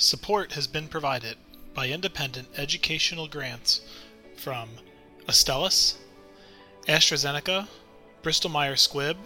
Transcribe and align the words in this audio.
Support 0.00 0.52
has 0.52 0.66
been 0.66 0.88
provided 0.88 1.36
by 1.74 1.88
independent 1.88 2.48
educational 2.56 3.28
grants 3.28 3.82
from 4.34 4.70
Astellas, 5.28 5.96
AstraZeneca, 6.88 7.68
Bristol 8.22 8.48
Myers 8.48 8.88
Squibb, 8.88 9.18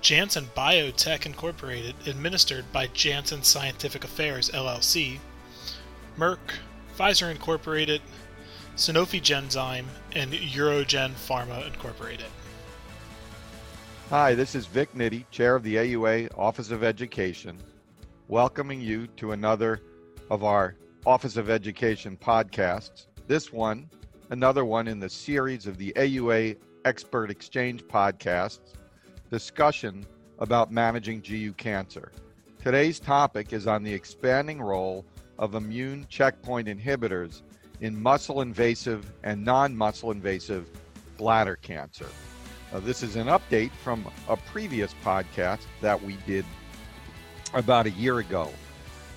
Janssen 0.00 0.46
Biotech 0.56 1.26
Incorporated, 1.26 1.94
administered 2.06 2.64
by 2.72 2.88
Janssen 2.88 3.44
Scientific 3.44 4.02
Affairs 4.02 4.50
LLC, 4.50 5.20
Merck, 6.18 6.58
Pfizer 6.98 7.30
Incorporated, 7.30 8.02
Sanofi 8.76 9.22
Genzyme, 9.22 9.86
and 10.10 10.32
UroGen 10.32 11.12
Pharma 11.12 11.64
Incorporated. 11.68 12.26
Hi, 14.10 14.34
this 14.34 14.56
is 14.56 14.66
Vic 14.66 14.92
Nitti, 14.94 15.24
Chair 15.30 15.54
of 15.54 15.62
the 15.62 15.76
AUA 15.76 16.36
Office 16.36 16.72
of 16.72 16.82
Education, 16.82 17.62
welcoming 18.28 18.78
you 18.78 19.06
to 19.16 19.32
another 19.32 19.80
of 20.30 20.44
our 20.44 20.76
Office 21.06 21.38
of 21.38 21.48
Education 21.48 22.14
podcasts. 22.14 23.06
This 23.26 23.54
one, 23.54 23.88
another 24.28 24.66
one 24.66 24.86
in 24.86 25.00
the 25.00 25.08
series 25.08 25.66
of 25.66 25.78
the 25.78 25.94
AUA 25.96 26.58
Expert 26.84 27.30
Exchange 27.30 27.82
podcasts, 27.84 28.74
discussion 29.30 30.04
about 30.40 30.70
managing 30.70 31.20
GU 31.20 31.54
cancer. 31.54 32.12
Today's 32.62 33.00
topic 33.00 33.54
is 33.54 33.66
on 33.66 33.82
the 33.82 33.94
expanding 33.94 34.60
role 34.60 35.06
of 35.38 35.54
immune 35.54 36.04
checkpoint 36.10 36.68
inhibitors 36.68 37.40
in 37.80 38.00
muscle 38.00 38.42
invasive 38.42 39.10
and 39.22 39.42
non 39.42 39.74
muscle 39.74 40.10
invasive 40.10 40.68
bladder 41.16 41.56
cancer. 41.56 42.08
This 42.80 43.02
is 43.02 43.16
an 43.16 43.28
update 43.28 43.70
from 43.70 44.06
a 44.28 44.36
previous 44.36 44.92
podcast 45.02 45.62
that 45.80 46.02
we 46.02 46.18
did 46.26 46.44
about 47.54 47.86
a 47.86 47.90
year 47.90 48.18
ago. 48.18 48.50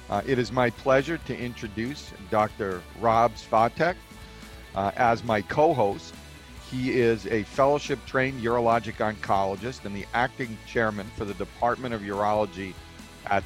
Uh, 0.10 0.22
it 0.26 0.38
is 0.38 0.52
my 0.52 0.70
pleasure 0.70 1.18
to 1.20 1.38
introduce 1.38 2.12
Dr. 2.30 2.82
Rob 3.00 3.34
Svatek 3.36 3.96
uh, 4.76 4.92
as 4.98 5.24
my 5.24 5.42
co 5.42 5.74
host. 5.74 6.14
He 6.70 7.00
is 7.00 7.28
a 7.28 7.44
fellowship 7.44 8.00
trained 8.06 8.42
urologic 8.42 8.96
oncologist 8.96 9.86
and 9.86 9.96
the 9.96 10.06
acting 10.14 10.58
chairman 10.68 11.08
for 11.18 11.26
the 11.26 11.34
Department 11.34 11.94
of 11.94 12.02
Urology 12.02 12.74
at 13.28 13.44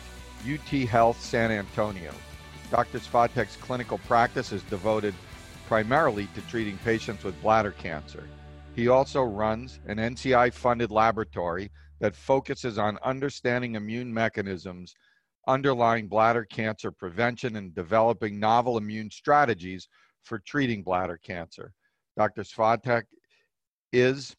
UT 0.48 0.68
Health 0.88 1.20
San 1.20 1.52
Antonio. 1.52 2.14
Dr. 2.72 3.00
Svatek's 3.00 3.56
clinical 3.58 3.98
practice 4.00 4.52
is 4.52 4.64
devoted 4.64 5.14
primarily 5.68 6.28
to 6.36 6.42
treating 6.42 6.78
patients 6.80 7.24
with 7.24 7.40
bladder 7.42 7.72
cancer. 7.72 8.28
He 8.76 8.88
also 8.88 9.24
runs 9.24 9.80
an 9.88 9.98
NCI 9.98 10.54
funded 10.54 10.92
laboratory 10.92 11.72
that 12.00 12.16
focuses 12.16 12.78
on 12.78 12.98
understanding 13.04 13.76
immune 13.76 14.14
mechanisms 14.14 14.94
underlying 15.48 16.08
bladder 16.08 16.44
cancer 16.44 16.92
prevention 16.92 17.56
and 17.56 17.76
developing 17.76 18.40
novel 18.40 18.78
immune 18.78 19.12
strategies 19.12 19.88
for 20.24 20.40
treating 20.40 20.82
bladder 20.84 21.20
cancer. 21.24 21.72
Dr. 22.18 22.44
Svatek 22.44 23.04
is 23.94 24.36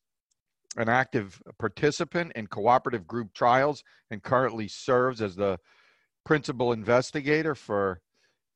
an 0.77 0.89
active 0.89 1.41
participant 1.59 2.33
in 2.35 2.47
cooperative 2.47 3.07
group 3.07 3.33
trials 3.33 3.83
and 4.11 4.23
currently 4.23 4.69
serves 4.69 5.23
as 5.23 5.37
the 5.37 5.59
principal 6.25 6.73
investigator 6.73 7.55
for 7.55 8.01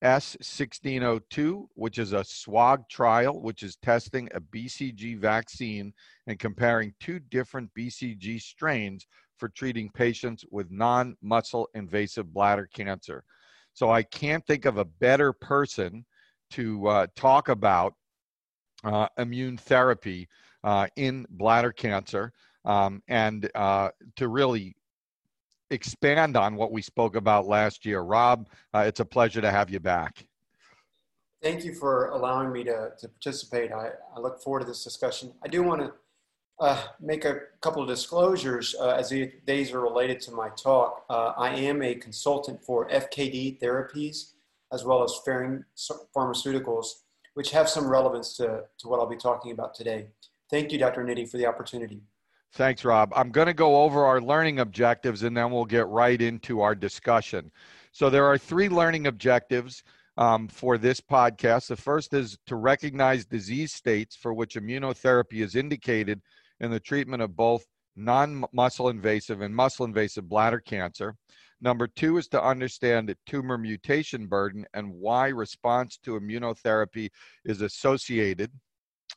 S1602, 0.03 1.67
which 1.75 1.99
is 1.99 2.13
a 2.13 2.25
SWOG 2.25 2.89
trial, 2.89 3.41
which 3.41 3.63
is 3.63 3.77
testing 3.77 4.29
a 4.35 4.41
BCG 4.41 5.19
vaccine 5.19 5.93
and 6.27 6.39
comparing 6.39 6.95
two 7.01 7.19
different 7.19 7.71
BCG 7.77 8.41
strains 8.41 9.07
for 9.37 9.49
treating 9.51 9.91
patients 9.91 10.45
with 10.51 10.71
non 10.71 11.17
muscle 11.23 11.69
invasive 11.75 12.33
bladder 12.33 12.69
cancer. 12.73 13.25
So 13.73 13.91
I 13.91 14.03
can't 14.03 14.47
think 14.47 14.65
of 14.65 14.79
a 14.79 14.85
better 14.85 15.33
person 15.33 16.05
to 16.53 16.87
uh, 16.87 17.07
talk 17.15 17.49
about 17.49 17.95
uh, 18.85 19.09
immune 19.19 19.57
therapy 19.57 20.29
uh, 20.65 20.87
in 20.97 21.27
bladder 21.31 21.73
cancer 21.73 22.33
um, 22.65 23.03
and 23.09 23.51
uh, 23.55 23.91
to 24.17 24.29
really 24.29 24.77
expand 25.71 26.37
on 26.37 26.57
what 26.57 26.73
we 26.73 26.83
spoke 26.83 27.17
about 27.17 27.47
last 27.47 27.87
year. 27.87 28.01
Rob, 28.01 28.49
uh, 28.75 28.81
it's 28.87 29.01
a 29.01 29.05
pleasure 29.05 29.41
to 29.41 29.51
have 29.51 29.71
you 29.71 29.81
back. 29.81 30.27
Thank 31.43 31.65
you 31.65 31.75
for 31.75 32.07
allowing 32.09 32.53
me 32.53 32.65
to, 32.65 32.91
to 32.99 33.09
participate. 33.09 33.73
I, 33.73 33.91
I 34.15 34.21
look 34.21 34.43
forward 34.43 34.61
to 34.61 34.67
this 34.67 34.85
discussion. 34.85 35.33
I 35.43 35.49
do 35.49 35.63
want 35.63 35.81
to 35.81 35.93
uh, 36.61 36.83
make 37.01 37.25
a 37.25 37.41
couple 37.63 37.83
of 37.83 37.89
disclosures 37.89 38.75
uh, 38.79 38.91
as 38.91 39.09
these 39.09 39.73
are 39.73 39.81
related 39.81 40.21
to 40.21 40.33
my 40.33 40.51
talk. 40.51 41.05
Uh, 41.09 41.33
I 41.39 41.55
am 41.55 41.81
a 41.83 41.95
consultant 41.95 42.63
for 42.63 42.89
FKD 42.91 43.59
therapies 43.61 44.33
as 44.73 44.85
well 44.85 45.03
as 45.03 45.19
Ferring 45.25 45.65
Pharmaceuticals, 46.15 46.87
which 47.35 47.51
have 47.51 47.69
some 47.69 47.89
relevance 47.89 48.37
to, 48.37 48.65
to 48.79 48.89
what 48.89 49.01
I'll 49.01 49.09
be 49.09 49.17
talking 49.17 49.53
about 49.53 49.75
today. 49.75 50.09
Thank 50.51 50.73
you, 50.73 50.79
Dr. 50.79 51.05
Nitti, 51.05 51.29
for 51.29 51.39
the 51.39 51.47
opportunity. 51.47 52.03
Thanks, 52.53 52.85
Rob. 52.85 53.13
I'm 53.15 53.31
going 53.31 53.47
to 53.47 53.55
go 53.55 53.83
over 53.83 54.05
our 54.05 54.21
learning 54.21 54.59
objectives 54.59 55.23
and 55.23 55.37
then 55.37 55.51
we'll 55.53 55.65
get 55.65 55.87
right 55.87 56.21
into 56.21 56.61
our 56.61 56.75
discussion. 56.75 57.53
So, 57.93 58.11
there 58.11 58.27
are 58.27 58.39
three 58.39 58.69
learning 58.69 59.07
objectives 59.07 59.85
um, 60.17 60.49
for 60.49 60.77
this 60.77 61.01
podcast. 61.01 61.69
The 61.69 61.77
first 61.77 62.13
is 62.13 62.39
to 62.47 62.57
recognize 62.57 63.25
disease 63.25 63.73
states 63.73 64.17
for 64.17 64.35
which 64.35 64.57
immunotherapy 64.57 65.43
is 65.45 65.55
indicated 65.55 66.21
in 66.61 66.71
the 66.71 66.81
treatment 66.81 67.23
of 67.23 67.37
both 67.37 67.65
non 67.97 68.45
muscle 68.53 68.89
invasive 68.89 69.41
and 69.41 69.55
muscle 69.55 69.87
invasive 69.87 70.29
bladder 70.29 70.61
cancer. 70.61 71.15
Number 71.61 71.87
two 71.87 72.17
is 72.17 72.27
to 72.29 72.43
understand 72.43 73.15
tumor 73.27 73.59
mutation 73.59 74.27
burden 74.27 74.67
and 74.73 74.93
why 74.93 75.29
response 75.29 75.99
to 76.05 76.19
immunotherapy 76.19 77.11
is 77.45 77.61
associated 77.61 78.51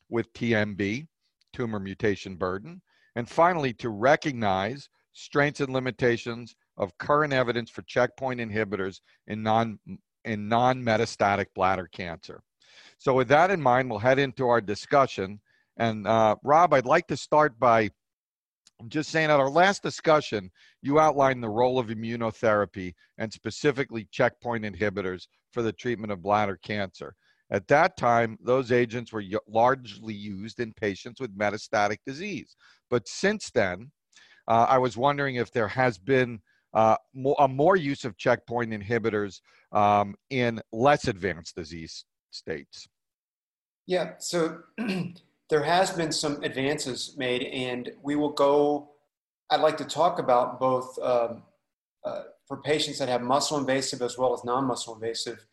with 0.10 0.32
TMB, 0.34 1.08
tumor 1.54 1.80
mutation 1.80 2.36
burden. 2.36 2.82
And 3.16 3.30
finally, 3.30 3.74
to 3.74 3.90
recognize 3.90 4.90
strengths 5.14 5.60
and 5.60 5.74
limitations 5.74 6.56
of 6.78 6.98
current 6.98 7.34
evidence 7.34 7.70
for 7.70 7.84
checkpoint 7.84 8.40
inhibitors 8.40 9.02
in 9.28 9.44
non 9.44 9.80
in 10.26 10.48
non-metastatic 10.48 11.48
bladder 11.54 11.88
cancer. 11.92 12.42
So 12.98 13.14
with 13.14 13.28
that 13.28 13.52
in 13.52 13.62
mind, 13.62 13.90
we'll 13.90 14.00
head 14.00 14.20
into 14.20 14.48
our 14.48 14.62
discussion. 14.62 15.42
And 15.78 16.08
uh, 16.08 16.38
Rob, 16.44 16.74
I'd 16.74 16.86
like 16.86 17.08
to 17.08 17.18
start 17.18 17.60
by 17.60 17.90
just 18.88 19.10
saying 19.10 19.30
at 19.30 19.40
our 19.40 19.50
last 19.50 19.84
discussion, 19.84 20.50
you 20.82 21.00
outlined 21.00 21.44
the 21.44 21.50
role 21.50 21.80
of 21.80 21.88
immunotherapy 21.88 22.94
and 23.18 23.32
specifically 23.32 24.08
checkpoint 24.12 24.64
inhibitors 24.64 25.28
for 25.52 25.62
the 25.62 25.74
treatment 25.74 26.12
of 26.12 26.22
bladder 26.22 26.58
cancer. 26.64 27.16
At 27.52 27.68
that 27.68 27.98
time, 27.98 28.38
those 28.42 28.72
agents 28.72 29.12
were 29.12 29.24
largely 29.48 30.14
used 30.14 30.60
in 30.60 30.74
patients 30.74 31.20
with 31.20 31.38
metastatic 31.38 31.98
disease. 32.06 32.56
But 32.90 33.08
since 33.08 33.52
then, 33.52 33.92
uh, 34.48 34.66
I 34.70 34.78
was 34.78 34.98
wondering 34.98 35.36
if 35.36 35.52
there 35.52 35.68
has 35.68 35.98
been 35.98 36.40
uh, 36.74 36.96
more, 37.14 37.36
a 37.40 37.48
more 37.48 37.76
use 37.76 38.04
of 38.06 38.18
checkpoint 38.18 38.72
inhibitors 38.72 39.42
um, 39.72 40.16
in 40.30 40.60
less 40.72 41.08
advanced 41.08 41.56
disease 41.56 42.06
states. 42.32 42.88
Yeah, 43.86 44.14
so 44.18 44.60
there 45.50 45.64
has 45.64 45.92
been 45.92 46.12
some 46.12 46.44
advances 46.44 47.16
made, 47.18 47.44
and 47.44 47.92
we 48.02 48.16
will 48.16 48.32
go. 48.32 48.92
I'd 49.50 49.62
like 49.62 49.78
to 49.78 49.86
talk 49.86 50.20
about 50.20 50.60
both 50.60 50.98
um, 51.00 51.44
uh, 52.04 52.24
for 52.48 52.58
patients 52.62 52.98
that 53.00 53.10
have 53.10 53.22
muscle 53.22 53.58
invasive 53.58 54.02
as 54.02 54.18
well 54.18 54.34
as 54.34 54.44
non-muscle 54.44 54.96
invasive. 54.96 55.46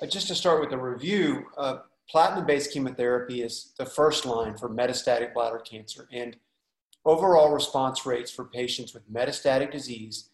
Uh, 0.00 0.06
just 0.06 0.28
to 0.28 0.34
start 0.34 0.60
with 0.60 0.72
a 0.72 0.78
review, 0.78 1.46
uh, 1.56 1.78
platinum-based 2.08 2.72
chemotherapy 2.72 3.42
is 3.42 3.72
the 3.78 3.84
first 3.86 4.24
line 4.24 4.56
for 4.56 4.68
metastatic 4.68 5.34
bladder 5.34 5.58
cancer, 5.58 6.08
and 6.12 6.36
Overall 7.08 7.52
response 7.52 8.04
rates 8.04 8.30
for 8.30 8.44
patients 8.44 8.92
with 8.92 9.10
metastatic 9.10 9.72
disease 9.72 10.28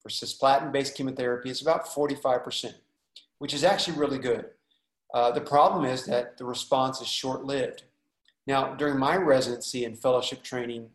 for 0.00 0.08
cisplatin-based 0.08 0.94
chemotherapy 0.94 1.50
is 1.50 1.60
about 1.62 1.86
45%, 1.86 2.74
which 3.38 3.52
is 3.52 3.64
actually 3.64 3.98
really 3.98 4.18
good. 4.18 4.46
Uh, 5.12 5.32
the 5.32 5.40
problem 5.40 5.84
is 5.84 6.04
that 6.06 6.38
the 6.38 6.44
response 6.44 7.00
is 7.00 7.08
short-lived. 7.08 7.82
Now, 8.46 8.72
during 8.74 9.00
my 9.00 9.16
residency 9.16 9.84
and 9.84 9.98
fellowship 9.98 10.44
training 10.44 10.90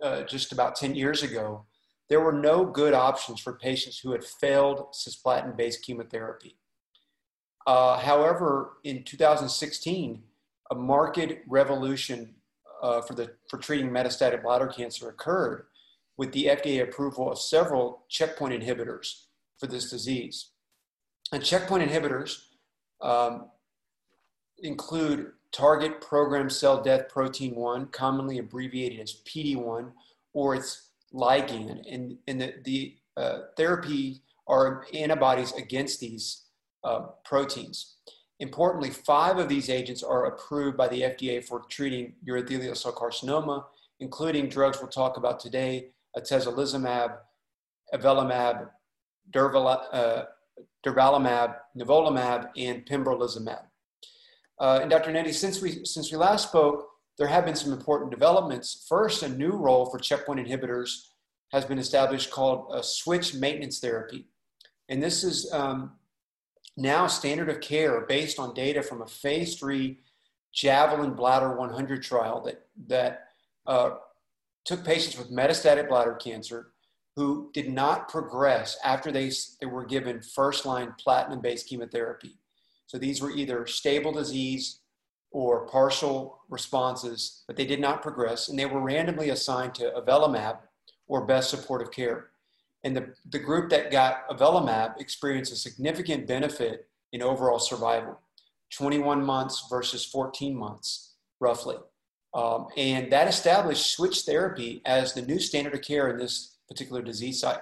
uh, 0.00 0.22
just 0.22 0.52
about 0.52 0.76
10 0.76 0.94
years 0.94 1.24
ago, 1.24 1.64
there 2.08 2.20
were 2.20 2.32
no 2.32 2.64
good 2.64 2.94
options 2.94 3.40
for 3.40 3.54
patients 3.54 3.98
who 3.98 4.12
had 4.12 4.22
failed 4.22 4.92
cisplatin-based 4.92 5.82
chemotherapy. 5.82 6.56
Uh, 7.66 7.98
however, 7.98 8.78
in 8.84 9.04
2016, 9.04 10.22
a 10.70 10.74
marked 10.74 11.32
revolution 11.48 12.34
uh, 12.82 13.00
for, 13.00 13.14
the, 13.14 13.30
for 13.48 13.58
treating 13.58 13.90
metastatic 13.90 14.42
bladder 14.42 14.68
cancer 14.68 15.08
occurred 15.08 15.66
with 16.16 16.32
the 16.32 16.46
FDA 16.46 16.82
approval 16.82 17.30
of 17.30 17.38
several 17.38 18.04
checkpoint 18.08 18.60
inhibitors 18.60 19.24
for 19.58 19.66
this 19.66 19.90
disease. 19.90 20.50
And 21.32 21.44
checkpoint 21.44 21.88
inhibitors 21.88 22.42
um, 23.00 23.46
include 24.58 25.32
target 25.52 26.00
programmed 26.00 26.52
cell 26.52 26.82
death 26.82 27.08
protein 27.08 27.54
1, 27.54 27.86
commonly 27.86 28.38
abbreviated 28.38 29.00
as 29.00 29.22
PD1, 29.26 29.92
or 30.32 30.54
its 30.54 30.90
ligand. 31.14 31.82
And, 31.90 32.18
and 32.26 32.40
the, 32.40 32.54
the 32.64 32.96
uh, 33.16 33.38
therapy 33.56 34.22
are 34.46 34.86
antibodies 34.94 35.52
against 35.52 36.00
these 36.00 36.44
uh, 36.84 37.00
proteins. 37.24 37.96
Importantly, 38.40 38.90
five 38.90 39.38
of 39.38 39.48
these 39.48 39.68
agents 39.68 40.02
are 40.02 40.26
approved 40.26 40.76
by 40.76 40.88
the 40.88 41.02
FDA 41.02 41.44
for 41.44 41.64
treating 41.68 42.14
urothelial 42.26 42.76
cell 42.76 42.92
carcinoma, 42.92 43.64
including 44.00 44.48
drugs 44.48 44.78
we'll 44.80 44.88
talk 44.88 45.16
about 45.16 45.40
today, 45.40 45.90
atezolizumab, 46.16 47.16
avelumab, 47.92 48.68
uh, 49.34 50.22
durvalumab, 50.86 51.56
nivolumab, 51.76 52.50
and 52.56 52.86
pembrolizumab. 52.86 53.62
Uh, 54.60 54.78
and 54.82 54.90
Dr. 54.90 55.10
Nitti, 55.12 55.32
since 55.32 55.60
we, 55.60 55.84
since 55.84 56.10
we 56.10 56.18
last 56.18 56.48
spoke, 56.48 56.88
there 57.16 57.26
have 57.26 57.44
been 57.44 57.56
some 57.56 57.72
important 57.72 58.10
developments. 58.12 58.86
First, 58.88 59.22
a 59.22 59.28
new 59.28 59.50
role 59.50 59.86
for 59.86 59.98
checkpoint 59.98 60.46
inhibitors 60.46 60.90
has 61.52 61.64
been 61.64 61.78
established 61.78 62.30
called 62.30 62.70
a 62.72 62.82
switch 62.82 63.34
maintenance 63.34 63.80
therapy. 63.80 64.26
And 64.88 65.02
this 65.02 65.24
is 65.24 65.52
um, 65.52 65.92
now 66.78 67.06
standard 67.06 67.48
of 67.48 67.60
care 67.60 68.02
based 68.02 68.38
on 68.38 68.54
data 68.54 68.82
from 68.82 69.02
a 69.02 69.06
phase 69.06 69.58
three 69.58 69.98
Javelin 70.52 71.14
Bladder 71.14 71.56
100 71.56 72.02
trial 72.02 72.40
that, 72.42 72.66
that 72.86 73.28
uh, 73.66 73.90
took 74.64 74.84
patients 74.84 75.18
with 75.18 75.30
metastatic 75.30 75.88
bladder 75.88 76.14
cancer 76.14 76.72
who 77.16 77.50
did 77.52 77.68
not 77.68 78.08
progress 78.08 78.78
after 78.84 79.10
they, 79.10 79.30
they 79.60 79.66
were 79.66 79.84
given 79.84 80.22
first 80.22 80.64
line 80.64 80.94
platinum 80.98 81.40
based 81.40 81.68
chemotherapy. 81.68 82.38
So 82.86 82.96
these 82.96 83.20
were 83.20 83.32
either 83.32 83.66
stable 83.66 84.12
disease 84.12 84.80
or 85.30 85.66
partial 85.66 86.38
responses, 86.48 87.42
but 87.46 87.56
they 87.56 87.66
did 87.66 87.80
not 87.80 88.02
progress, 88.02 88.48
and 88.48 88.58
they 88.58 88.66
were 88.66 88.80
randomly 88.80 89.30
assigned 89.30 89.74
to 89.74 89.92
avelumab 89.96 90.58
or 91.06 91.26
best 91.26 91.50
supportive 91.50 91.90
care. 91.90 92.28
And 92.84 92.96
the, 92.96 93.14
the 93.28 93.38
group 93.38 93.70
that 93.70 93.90
got 93.90 94.28
avelumab 94.28 95.00
experienced 95.00 95.52
a 95.52 95.56
significant 95.56 96.26
benefit 96.26 96.88
in 97.12 97.22
overall 97.22 97.58
survival 97.58 98.20
21 98.76 99.24
months 99.24 99.66
versus 99.70 100.04
14 100.04 100.54
months, 100.54 101.14
roughly. 101.40 101.76
Um, 102.34 102.66
and 102.76 103.10
that 103.10 103.26
established 103.28 103.90
switch 103.90 104.20
therapy 104.22 104.82
as 104.84 105.14
the 105.14 105.22
new 105.22 105.38
standard 105.38 105.74
of 105.74 105.80
care 105.80 106.08
in 106.10 106.18
this 106.18 106.58
particular 106.68 107.00
disease 107.00 107.40
site. 107.40 107.60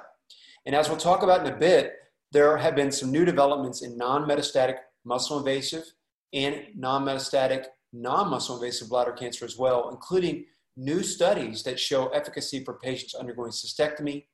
And 0.66 0.74
as 0.74 0.88
we'll 0.88 0.98
talk 0.98 1.22
about 1.22 1.46
in 1.46 1.52
a 1.52 1.56
bit, 1.56 1.94
there 2.32 2.56
have 2.56 2.74
been 2.74 2.90
some 2.90 3.12
new 3.12 3.24
developments 3.24 3.82
in 3.82 3.96
non 3.96 4.28
metastatic 4.28 4.78
muscle 5.04 5.38
invasive 5.38 5.84
and 6.32 6.62
non 6.74 7.04
metastatic 7.04 7.66
non 7.92 8.28
muscle 8.28 8.56
invasive 8.56 8.88
bladder 8.88 9.12
cancer 9.12 9.44
as 9.44 9.56
well, 9.56 9.90
including 9.90 10.44
new 10.76 11.02
studies 11.02 11.62
that 11.62 11.78
show 11.78 12.08
efficacy 12.08 12.64
for 12.64 12.74
patients 12.74 13.14
undergoing 13.14 13.52
cystectomy 13.52 14.24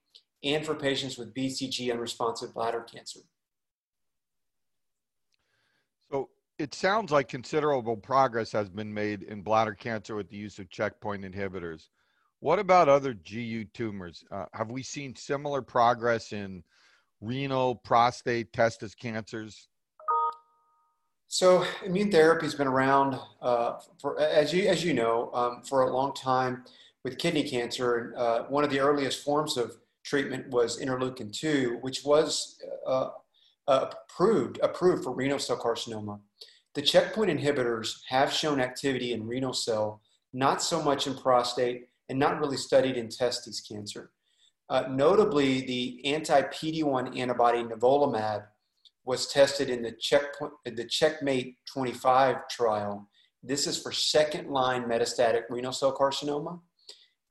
and 0.44 0.64
for 0.64 0.74
patients 0.74 1.16
with 1.18 1.34
BCG 1.34 1.92
unresponsive 1.92 2.54
bladder 2.54 2.80
cancer. 2.80 3.20
So 6.10 6.30
it 6.58 6.74
sounds 6.74 7.12
like 7.12 7.28
considerable 7.28 7.96
progress 7.96 8.52
has 8.52 8.68
been 8.68 8.92
made 8.92 9.22
in 9.22 9.42
bladder 9.42 9.74
cancer 9.74 10.14
with 10.14 10.28
the 10.28 10.36
use 10.36 10.58
of 10.58 10.68
checkpoint 10.70 11.24
inhibitors. 11.24 11.88
What 12.40 12.58
about 12.58 12.88
other 12.88 13.14
GU 13.14 13.66
tumors? 13.72 14.24
Uh, 14.30 14.46
have 14.52 14.70
we 14.70 14.82
seen 14.82 15.14
similar 15.14 15.62
progress 15.62 16.32
in 16.32 16.64
renal, 17.20 17.76
prostate, 17.76 18.52
testis 18.52 18.96
cancers? 18.96 19.68
So 21.28 21.64
immune 21.86 22.10
therapy 22.10 22.44
has 22.44 22.54
been 22.54 22.66
around 22.66 23.18
uh, 23.40 23.78
for, 24.00 24.20
as 24.20 24.52
you 24.52 24.68
as 24.68 24.84
you 24.84 24.92
know, 24.92 25.30
um, 25.32 25.62
for 25.62 25.82
a 25.82 25.90
long 25.90 26.12
time 26.14 26.64
with 27.04 27.16
kidney 27.16 27.48
cancer. 27.48 28.12
Uh, 28.16 28.42
one 28.48 28.64
of 28.64 28.70
the 28.70 28.80
earliest 28.80 29.24
forms 29.24 29.56
of 29.56 29.76
treatment 30.04 30.49
was 30.50 30.81
interleukin 30.81 31.32
two, 31.32 31.78
which 31.81 32.04
was 32.04 32.58
uh, 32.87 33.10
uh, 33.69 33.90
approved 33.90 34.58
approved 34.62 35.04
for 35.04 35.12
renal 35.12 35.38
cell 35.38 35.56
carcinoma. 35.58 36.20
The 36.75 36.82
checkpoint 36.82 37.31
inhibitors 37.31 38.00
have 38.08 38.32
shown 38.32 38.60
activity 38.60 39.12
in 39.12 39.26
renal 39.26 39.52
cell, 39.52 40.00
not 40.32 40.62
so 40.62 40.82
much 40.82 41.06
in 41.06 41.14
prostate, 41.14 41.88
and 42.08 42.19
not 42.19 42.40
really 42.40 42.56
studied 42.56 42.96
in 42.96 43.08
testes 43.08 43.60
cancer. 43.60 44.10
Uh, 44.69 44.84
notably, 44.90 45.60
the 45.66 46.00
anti-PD-1 46.06 47.19
antibody 47.19 47.62
nivolumab 47.62 48.44
was 49.04 49.26
tested 49.26 49.69
in 49.69 49.82
the 49.82 49.93
checkpoint 49.93 50.52
the 50.64 50.84
checkmate 50.84 51.56
25 51.66 52.37
trial 52.49 53.08
this 53.43 53.66
is 53.66 53.81
for 53.81 53.90
second 53.90 54.49
line 54.49 54.84
metastatic 54.84 55.43
renal 55.50 55.72
cell 55.72 55.96
carcinoma 55.96 56.60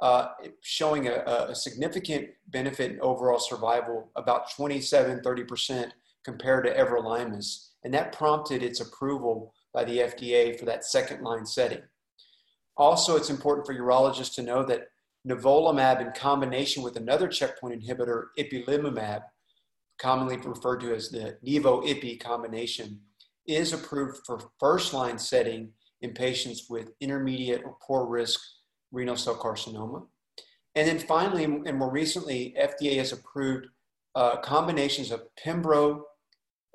uh, 0.01 0.29
showing 0.61 1.07
a, 1.07 1.23
a, 1.49 1.55
significant 1.55 2.27
benefit 2.47 2.91
in 2.91 3.01
overall 3.01 3.37
survival 3.37 4.09
about 4.15 4.51
27 4.51 5.19
30% 5.19 5.91
compared 6.23 6.65
to 6.65 6.73
everolimus. 6.73 7.69
And 7.83 7.93
that 7.93 8.11
prompted 8.11 8.63
its 8.63 8.79
approval 8.79 9.53
by 9.73 9.83
the 9.83 9.99
fda 9.99 10.57
for 10.57 10.65
that 10.65 10.85
second 10.85 11.21
line 11.23 11.45
setting. 11.45 11.81
Also 12.77 13.15
it's 13.15 13.29
important 13.29 13.67
for 13.67 13.75
urologists 13.75 14.33
to 14.35 14.41
know 14.43 14.63
that 14.63 14.87
nivolumab 15.27 16.01
in 16.01 16.11
combination 16.13 16.81
with 16.81 16.95
another 16.95 17.27
checkpoint 17.27 17.79
inhibitor 17.79 18.25
ipilimumab 18.39 19.21
commonly 20.01 20.35
referred 20.37 20.79
to 20.81 20.93
as 20.95 21.09
the 21.09 21.37
Nivo-Ipi 21.45 22.19
combination, 22.19 22.99
is 23.47 23.71
approved 23.71 24.19
for 24.25 24.49
first-line 24.59 25.19
setting 25.19 25.69
in 26.01 26.13
patients 26.13 26.67
with 26.69 26.91
intermediate 26.99 27.61
or 27.63 27.77
poor 27.81 28.07
risk 28.07 28.39
renal 28.91 29.15
cell 29.15 29.35
carcinoma. 29.35 30.05
And 30.75 30.87
then 30.87 30.99
finally, 30.99 31.43
and 31.43 31.77
more 31.77 31.91
recently, 31.91 32.55
FDA 32.59 32.97
has 32.97 33.11
approved 33.11 33.67
uh, 34.15 34.37
combinations 34.37 35.11
of 35.11 35.23
Pembro 35.43 36.01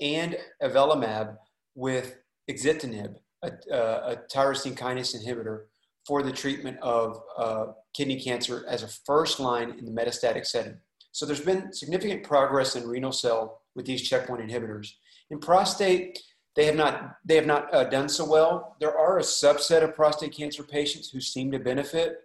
and 0.00 0.36
avelumab 0.62 1.36
with 1.74 2.16
axitinib, 2.50 3.14
a, 3.42 3.50
a, 3.72 4.16
tyrosine 4.32 4.76
kinase 4.76 5.16
inhibitor, 5.16 5.64
for 6.06 6.22
the 6.22 6.32
treatment 6.32 6.78
of 6.80 7.20
uh, 7.36 7.66
kidney 7.94 8.20
cancer 8.20 8.64
as 8.68 8.82
a 8.82 8.88
first 9.04 9.40
line 9.40 9.74
in 9.78 9.84
the 9.84 9.90
metastatic 9.90 10.46
setting. 10.46 10.76
So 11.12 11.26
there's 11.26 11.40
been 11.40 11.72
significant 11.72 12.22
progress 12.22 12.76
in 12.76 12.86
renal 12.86 13.12
cell 13.12 13.62
with 13.74 13.86
these 13.86 14.02
checkpoint 14.02 14.42
inhibitors. 14.42 14.90
In 15.30 15.40
prostate, 15.40 16.22
they 16.56 16.64
have 16.64 16.74
not 16.74 17.16
they 17.24 17.36
have 17.36 17.46
not 17.46 17.72
uh, 17.72 17.84
done 17.84 18.08
so 18.08 18.28
well. 18.28 18.76
There 18.80 18.96
are 18.96 19.18
a 19.18 19.22
subset 19.22 19.82
of 19.82 19.94
prostate 19.94 20.32
cancer 20.32 20.62
patients 20.62 21.10
who 21.10 21.20
seem 21.20 21.52
to 21.52 21.58
benefit, 21.58 22.22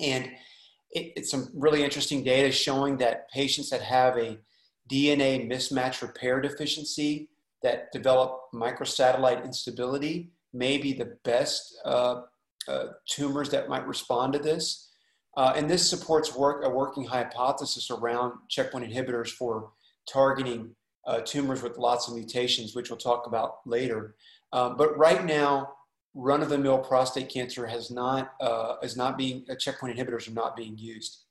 and 0.00 0.24
it, 0.90 1.12
it's 1.16 1.30
some 1.30 1.48
really 1.54 1.84
interesting 1.84 2.24
data 2.24 2.50
showing 2.50 2.96
that 2.98 3.30
patients 3.30 3.70
that 3.70 3.80
have 3.82 4.16
a 4.16 4.38
DNA 4.90 5.48
mismatch 5.48 6.02
repair 6.02 6.40
deficiency 6.40 7.28
that 7.62 7.90
develop 7.92 8.42
microsatellite 8.52 9.44
instability 9.44 10.30
may 10.52 10.76
be 10.76 10.92
the 10.92 11.16
best 11.24 11.78
uh, 11.84 12.22
uh, 12.68 12.86
tumors 13.06 13.50
that 13.50 13.68
might 13.68 13.86
respond 13.86 14.32
to 14.32 14.38
this. 14.38 14.90
Uh, 15.36 15.52
and 15.56 15.68
this 15.68 15.88
supports 15.88 16.34
work, 16.34 16.64
a 16.64 16.70
working 16.70 17.04
hypothesis 17.04 17.90
around 17.90 18.32
checkpoint 18.48 18.88
inhibitors 18.88 19.30
for 19.30 19.72
targeting 20.08 20.74
uh, 21.06 21.20
tumors 21.20 21.62
with 21.62 21.76
lots 21.78 22.08
of 22.08 22.14
mutations, 22.14 22.74
which 22.74 22.90
we'll 22.90 22.98
talk 22.98 23.26
about 23.26 23.56
later. 23.66 24.14
Um, 24.52 24.76
but 24.76 24.96
right 24.96 25.24
now, 25.24 25.74
run-of-the-mill 26.14 26.78
prostate 26.78 27.28
cancer 27.28 27.66
has 27.66 27.90
not 27.90 28.32
uh, 28.40 28.76
is 28.82 28.96
not 28.96 29.18
being 29.18 29.44
uh, 29.50 29.54
checkpoint 29.56 29.98
inhibitors 29.98 30.28
are 30.28 30.32
not 30.32 30.56
being 30.56 30.78
used. 30.78 31.24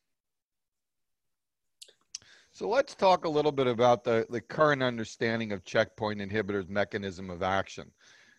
So 2.51 2.69
let's 2.69 2.93
talk 2.93 3.25
a 3.25 3.29
little 3.29 3.51
bit 3.51 3.65
about 3.65 4.03
the, 4.03 4.27
the 4.29 4.41
current 4.41 4.83
understanding 4.83 5.51
of 5.53 5.63
checkpoint 5.63 6.19
inhibitors 6.19 6.69
mechanism 6.69 7.31
of 7.31 7.41
action. 7.41 7.89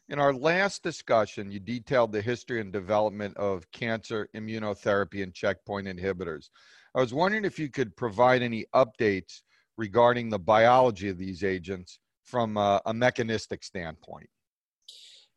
In 0.08 0.20
our 0.20 0.32
last 0.32 0.84
discussion, 0.84 1.50
you 1.50 1.58
detailed 1.58 2.12
the 2.12 2.22
history 2.22 2.60
and 2.60 2.72
development 2.72 3.36
of 3.36 3.68
cancer 3.72 4.28
immunotherapy 4.36 5.22
and 5.24 5.34
checkpoint 5.34 5.88
inhibitors. 5.88 6.50
I 6.94 7.00
was 7.00 7.12
wondering 7.12 7.44
if 7.44 7.58
you 7.58 7.68
could 7.68 7.96
provide 7.96 8.42
any 8.42 8.66
updates 8.72 9.40
regarding 9.76 10.28
the 10.28 10.38
biology 10.38 11.08
of 11.08 11.18
these 11.18 11.44
agents 11.44 11.98
from 12.24 12.56
a, 12.56 12.80
a 12.86 12.94
mechanistic 12.94 13.62
standpoint. 13.62 14.28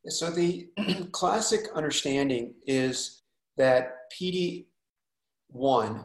So, 0.07 0.29
the 0.29 0.69
classic 1.11 1.67
understanding 1.75 2.53
is 2.65 3.23
that 3.57 4.11
PD1 4.13 4.65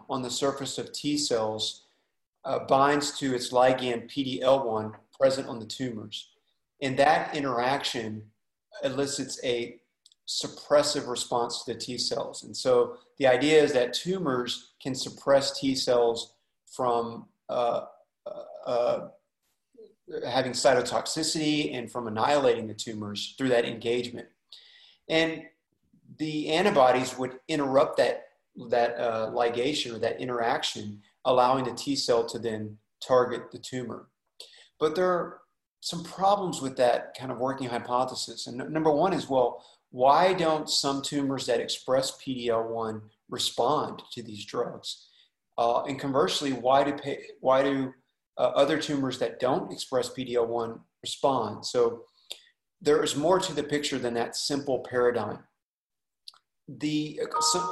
on 0.08 0.22
the 0.22 0.30
surface 0.30 0.78
of 0.78 0.92
T 0.92 1.16
cells 1.16 1.84
uh, 2.44 2.60
binds 2.60 3.16
to 3.18 3.34
its 3.34 3.52
ligand 3.52 4.10
PDL1 4.10 4.92
present 5.18 5.46
on 5.46 5.60
the 5.60 5.66
tumors. 5.66 6.30
And 6.80 6.98
that 6.98 7.34
interaction 7.36 8.24
elicits 8.82 9.38
a 9.44 9.76
suppressive 10.28 11.06
response 11.08 11.64
to 11.64 11.72
the 11.72 11.78
T 11.78 11.98
cells. 11.98 12.42
And 12.44 12.56
so 12.56 12.96
the 13.18 13.26
idea 13.26 13.62
is 13.62 13.72
that 13.72 13.92
tumors 13.92 14.72
can 14.82 14.94
suppress 14.94 15.60
T 15.60 15.74
cells 15.74 16.34
from 16.66 17.26
uh, 17.48 17.82
uh, 18.26 18.68
uh, 18.68 19.08
having 20.26 20.52
cytotoxicity 20.52 21.74
and 21.74 21.90
from 21.90 22.06
annihilating 22.06 22.66
the 22.66 22.74
tumors 22.74 23.34
through 23.38 23.48
that 23.48 23.64
engagement. 23.64 24.28
And 25.08 25.42
the 26.18 26.50
antibodies 26.50 27.16
would 27.18 27.38
interrupt 27.48 27.96
that, 27.96 28.24
that 28.70 28.98
uh, 28.98 29.30
ligation 29.30 29.94
or 29.94 29.98
that 30.00 30.20
interaction, 30.20 31.00
allowing 31.24 31.64
the 31.64 31.72
T 31.72 31.96
cell 31.96 32.24
to 32.26 32.38
then 32.38 32.78
target 33.06 33.50
the 33.50 33.58
tumor. 33.58 34.08
but 34.78 34.94
there 34.94 35.10
are 35.10 35.42
some 35.80 36.04
problems 36.04 36.62
with 36.62 36.76
that 36.76 37.12
kind 37.18 37.32
of 37.32 37.38
working 37.38 37.68
hypothesis. 37.68 38.46
And 38.46 38.56
number 38.70 38.90
one 38.92 39.12
is 39.12 39.28
well, 39.28 39.64
why 39.90 40.32
don't 40.32 40.70
some 40.70 41.02
tumors 41.02 41.46
that 41.46 41.60
express 41.60 42.12
PD-L1 42.12 43.02
respond 43.28 44.02
to 44.12 44.22
these 44.22 44.44
drugs? 44.44 45.08
Uh, 45.58 45.82
and 45.82 45.98
conversely, 45.98 46.52
why 46.52 46.82
do 46.84 46.96
why 47.40 47.62
do 47.62 47.92
uh, 48.38 48.52
other 48.54 48.80
tumors 48.80 49.18
that 49.18 49.40
don't 49.40 49.72
express 49.72 50.10
PD-L1 50.10 50.80
respond? 51.02 51.66
So 51.66 52.04
there 52.80 53.02
is 53.02 53.16
more 53.16 53.38
to 53.38 53.52
the 53.52 53.62
picture 53.62 53.98
than 53.98 54.14
that 54.14 54.36
simple 54.36 54.84
paradigm. 54.88 55.38
The 56.68 57.20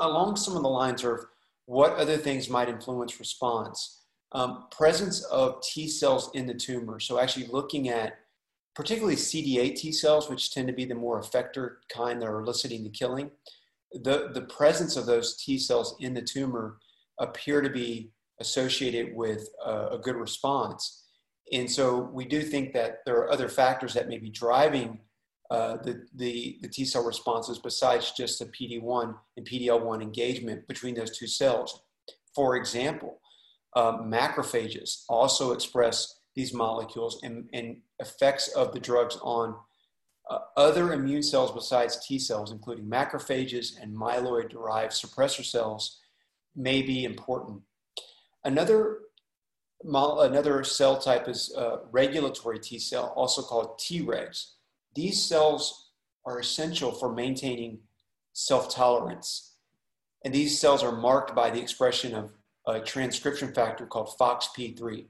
along 0.00 0.36
some 0.36 0.56
of 0.56 0.62
the 0.62 0.68
lines 0.68 1.04
of 1.04 1.20
what 1.66 1.92
other 1.94 2.16
things 2.16 2.50
might 2.50 2.68
influence 2.68 3.18
response. 3.18 4.02
Um, 4.32 4.66
presence 4.70 5.24
of 5.24 5.60
T 5.62 5.88
cells 5.88 6.30
in 6.34 6.46
the 6.46 6.54
tumor. 6.54 7.00
So 7.00 7.18
actually 7.20 7.46
looking 7.46 7.88
at 7.88 8.18
particularly 8.74 9.16
CD8 9.16 9.76
T 9.76 9.92
cells, 9.92 10.28
which 10.28 10.52
tend 10.52 10.68
to 10.68 10.74
be 10.74 10.84
the 10.84 10.94
more 10.94 11.20
effector 11.20 11.76
kind 11.92 12.20
that 12.20 12.26
are 12.26 12.40
eliciting 12.40 12.84
the 12.84 12.90
killing, 12.90 13.30
the, 13.92 14.30
the 14.32 14.42
presence 14.42 14.96
of 14.96 15.06
those 15.06 15.36
T 15.36 15.58
cells 15.58 15.96
in 16.00 16.14
the 16.14 16.22
tumor 16.22 16.78
appear 17.18 17.60
to 17.60 17.70
be 17.70 18.10
associated 18.40 19.14
with 19.14 19.48
a, 19.64 19.88
a 19.92 19.98
good 19.98 20.16
response. 20.16 21.04
And 21.52 21.70
so 21.70 22.10
we 22.12 22.24
do 22.24 22.42
think 22.42 22.72
that 22.74 22.98
there 23.04 23.16
are 23.16 23.30
other 23.30 23.48
factors 23.48 23.94
that 23.94 24.08
may 24.08 24.18
be 24.18 24.30
driving 24.30 25.00
uh, 25.50 25.78
the, 25.82 26.04
the, 26.14 26.58
the 26.62 26.68
T 26.68 26.84
cell 26.84 27.04
responses 27.04 27.58
besides 27.58 28.12
just 28.12 28.38
the 28.38 28.46
PD1 28.46 29.14
and 29.36 29.46
PD-L1 29.46 30.00
engagement 30.00 30.66
between 30.68 30.94
those 30.94 31.16
two 31.16 31.26
cells. 31.26 31.82
For 32.34 32.56
example, 32.56 33.20
uh, 33.74 33.98
macrophages 33.98 35.04
also 35.08 35.52
express 35.52 36.20
these 36.36 36.54
molecules 36.54 37.20
and, 37.24 37.48
and 37.52 37.78
effects 37.98 38.48
of 38.48 38.72
the 38.72 38.78
drugs 38.78 39.18
on 39.22 39.56
uh, 40.30 40.38
other 40.56 40.92
immune 40.92 41.24
cells 41.24 41.50
besides 41.50 42.06
T 42.06 42.18
cells, 42.20 42.52
including 42.52 42.84
macrophages 42.84 43.72
and 43.80 43.94
myeloid 43.94 44.50
derived 44.50 44.92
suppressor 44.92 45.44
cells, 45.44 45.98
may 46.54 46.82
be 46.82 47.04
important. 47.04 47.60
Another, 48.44 49.00
another 49.84 50.64
cell 50.64 50.98
type 50.98 51.28
is 51.28 51.52
uh, 51.56 51.78
regulatory 51.90 52.58
T 52.58 52.78
cell, 52.78 53.12
also 53.16 53.42
called 53.42 53.78
Tregs. 53.78 54.52
These 54.94 55.22
cells 55.22 55.90
are 56.24 56.38
essential 56.38 56.92
for 56.92 57.12
maintaining 57.12 57.78
self 58.32 58.74
tolerance. 58.74 59.54
And 60.24 60.34
these 60.34 60.58
cells 60.58 60.82
are 60.82 60.92
marked 60.92 61.34
by 61.34 61.50
the 61.50 61.60
expression 61.60 62.14
of 62.14 62.32
a 62.66 62.80
transcription 62.80 63.52
factor 63.54 63.86
called 63.86 64.10
FOXP3. 64.20 65.06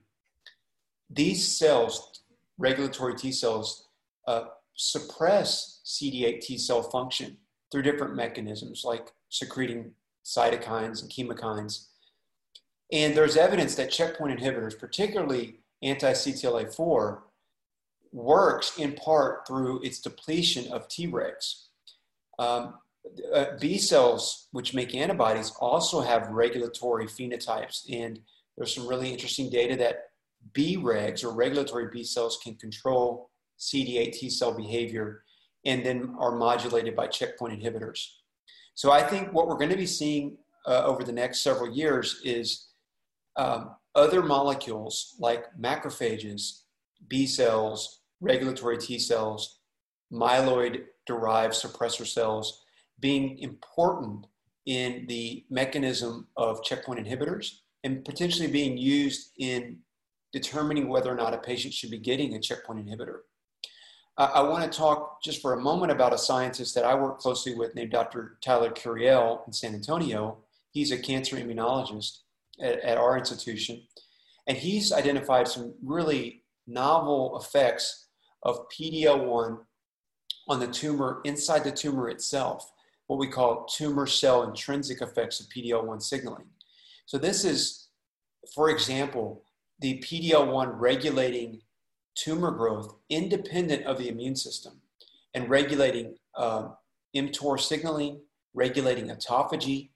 These 1.09 1.59
cells, 1.59 2.23
regulatory 2.59 3.17
T 3.17 3.33
cells, 3.33 3.89
uh, 4.29 4.45
suppress 4.75 5.81
CD8 5.85 6.41
T 6.41 6.59
cell 6.59 6.83
function 6.83 7.37
through 7.71 7.83
different 7.83 8.15
mechanisms 8.15 8.83
like 8.85 9.13
secreting 9.29 9.93
cytokines 10.25 11.03
and 11.03 11.11
chemokines. 11.11 11.87
And 12.93 13.17
there's 13.17 13.37
evidence 13.37 13.75
that 13.77 13.91
checkpoint 13.91 14.39
inhibitors, 14.39 14.79
particularly 14.79 15.61
anti 15.83 16.13
CTLA4, 16.13 17.21
works 18.13 18.79
in 18.79 18.93
part 18.95 19.47
through 19.47 19.83
its 19.83 20.01
depletion 20.01 20.71
of 20.73 20.89
Tregs. 20.89 21.67
Um, 22.39 22.75
uh, 23.35 23.57
B 23.59 23.79
cells, 23.79 24.49
which 24.53 24.75
make 24.75 24.95
antibodies, 24.95 25.53
also 25.61 26.01
have 26.01 26.29
regulatory 26.29 27.07
phenotypes. 27.07 27.83
And 27.91 28.21
there's 28.57 28.75
some 28.75 28.87
really 28.87 29.11
interesting 29.11 29.51
data 29.51 29.77
that 29.77 30.11
B 30.53 30.77
regs 30.77 31.25
or 31.25 31.33
regulatory 31.33 31.89
B 31.93 32.05
cells 32.05 32.39
can 32.43 32.57
control 32.57 33.31
CD8 33.59 34.13
T 34.13 34.31
cell 34.31 34.53
behavior 34.53 35.23
and 35.65 35.85
then 35.85 36.15
are 36.19 36.35
modulated 36.35 36.97
by 36.97 37.07
checkpoint 37.07 37.61
inhibitors. 37.61 38.07
So 38.75 38.91
I 38.91 39.03
think 39.03 39.33
what 39.33 39.47
we're 39.47 39.59
going 39.59 39.71
to 39.71 39.77
be 39.77 39.87
seeing 39.87 40.39
uh, 40.67 40.85
over 40.85 41.05
the 41.05 41.13
next 41.13 41.43
several 41.43 41.71
years 41.71 42.21
is 42.25 42.69
um, 43.37 43.75
other 43.95 44.23
molecules 44.23 45.15
like 45.19 45.47
macrophages, 45.59 46.63
B 47.09 47.27
cells, 47.27 48.01
regulatory 48.21 48.79
T 48.79 48.99
cells, 48.99 49.61
myeloid 50.13 50.85
derived 51.07 51.55
suppressor 51.55 52.07
cells 52.07 52.65
being 53.01 53.39
important 53.39 54.27
in 54.67 55.07
the 55.09 55.45
mechanism 55.51 56.29
of 56.37 56.63
checkpoint 56.63 57.05
inhibitors 57.05 57.61
and 57.83 58.05
potentially 58.05 58.47
being 58.47 58.77
used 58.77 59.33
in 59.39 59.79
determining 60.33 60.89
whether 60.89 61.11
or 61.11 61.17
not 61.17 61.35
a 61.35 61.39
patient 61.39 61.73
should 61.73 61.91
be 61.91 61.99
getting 61.99 62.35
a 62.35 62.41
checkpoint 62.41 62.87
inhibitor. 62.87 63.21
I 64.19 64.43
want 64.43 64.71
to 64.71 64.79
talk 64.79 65.23
just 65.23 65.41
for 65.41 65.55
a 65.55 65.61
moment 65.61 65.93
about 65.93 66.13
a 66.13 66.19
scientist 66.19 66.75
that 66.75 66.85
I 66.85 66.95
work 66.95 67.19
closely 67.19 67.55
with 67.55 67.75
named 67.75 67.93
Dr. 67.93 68.37
Tyler 68.43 68.71
Curiel 68.71 69.47
in 69.47 69.53
San 69.53 69.75
Antonio. 69.75 70.37
He's 70.73 70.93
a 70.93 70.99
cancer 70.99 71.37
immunologist 71.37 72.19
at, 72.63 72.81
at 72.81 72.99
our 72.99 73.19
institution, 73.19 73.83
and 74.47 74.57
he's 74.57 74.93
identified 74.93 75.49
some 75.49 75.75
really 75.83 76.45
novel 76.67 77.39
effects 77.41 78.09
of 78.43 78.67
PD-L1 78.69 79.59
on 80.49 80.61
the 80.61 80.67
tumor 80.67 81.21
inside 81.25 81.65
the 81.65 81.71
tumor 81.71 82.09
itself, 82.09 82.71
what 83.07 83.19
we 83.19 83.29
call 83.29 83.67
tumor 83.67 84.07
cell 84.07 84.43
intrinsic 84.45 85.03
effects 85.03 85.41
of 85.41 85.47
PD-L1 85.47 86.03
signaling. 86.03 86.47
So 87.07 87.19
this 87.19 87.45
is, 87.45 87.89
for 88.55 88.71
example, 88.71 89.45
the 89.81 89.99
PD-L1 89.99 90.73
regulating 90.75 91.61
tumor 92.15 92.51
growth 92.51 92.95
independent 93.09 93.85
of 93.85 93.99
the 93.99 94.09
immune 94.09 94.37
system 94.37 94.81
and 95.35 95.49
regulating 95.49 96.17
uh, 96.37 96.69
mTOR 97.17 97.59
signaling, 97.61 98.21
regulating 98.55 99.09
autophagy 99.09 99.91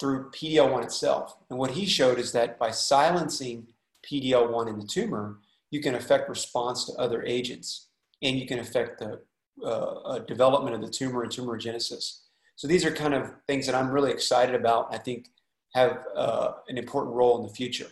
through 0.00 0.30
PD-L1 0.30 0.84
itself. 0.84 1.36
And 1.50 1.58
what 1.58 1.70
he 1.70 1.86
showed 1.86 2.18
is 2.18 2.32
that 2.32 2.58
by 2.58 2.70
silencing 2.70 3.66
PD-L1 4.04 4.68
in 4.68 4.78
the 4.78 4.86
tumor, 4.86 5.38
you 5.70 5.80
can 5.80 5.94
affect 5.94 6.28
response 6.28 6.84
to 6.86 6.92
other 6.94 7.22
agents 7.24 7.88
and 8.22 8.38
you 8.38 8.46
can 8.46 8.58
affect 8.58 8.98
the 8.98 9.20
uh, 9.62 9.66
uh, 9.66 10.18
development 10.20 10.74
of 10.74 10.82
the 10.82 10.90
tumor 10.90 11.22
and 11.22 11.32
tumorigenesis. 11.32 12.20
So 12.56 12.68
these 12.68 12.84
are 12.84 12.90
kind 12.90 13.14
of 13.14 13.34
things 13.46 13.66
that 13.66 13.74
I'm 13.74 13.90
really 13.90 14.12
excited 14.12 14.54
about. 14.54 14.92
I 14.92 14.98
think 14.98 15.28
have 15.74 16.04
uh, 16.14 16.52
an 16.68 16.78
important 16.78 17.14
role 17.14 17.36
in 17.38 17.42
the 17.42 17.52
future. 17.52 17.88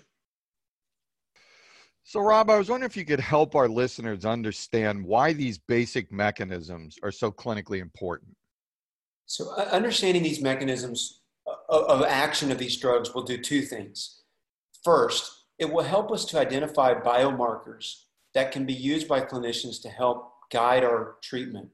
So, 2.04 2.21
Rob, 2.21 2.50
I 2.50 2.59
was 2.59 2.68
wondering 2.68 2.90
if 2.90 2.97
you 2.97 3.04
could 3.04 3.21
help 3.21 3.54
our 3.54 3.68
listeners 3.68 4.25
understand 4.25 5.04
why 5.04 5.32
these 5.32 5.59
basic 5.59 6.11
mechanisms 6.11 6.99
are 7.02 7.12
so 7.12 7.30
clinically 7.30 7.80
important. 7.80 8.37
So, 9.26 9.54
uh, 9.56 9.68
understanding 9.73 10.23
these 10.23 10.40
mechanisms 10.40 11.22
of 11.73 12.02
action 12.02 12.52
of 12.52 12.59
these 12.59 12.76
drugs 12.76 13.14
will 13.14 13.23
do 13.23 13.38
two 13.38 13.62
things. 13.62 14.23
First, 14.85 15.45
it 15.59 15.73
will 15.73 15.83
help 15.83 16.11
us 16.12 16.25
to 16.26 16.38
identify 16.38 16.95
biomarkers 16.95 18.02
that 18.35 18.52
can 18.52 18.67
be 18.67 18.75
used 18.75 19.09
by 19.09 19.21
clinicians 19.21 19.81
to 19.83 19.88
help 19.88 20.33
guide 20.50 20.85
our 20.85 21.17
treatment, 21.23 21.69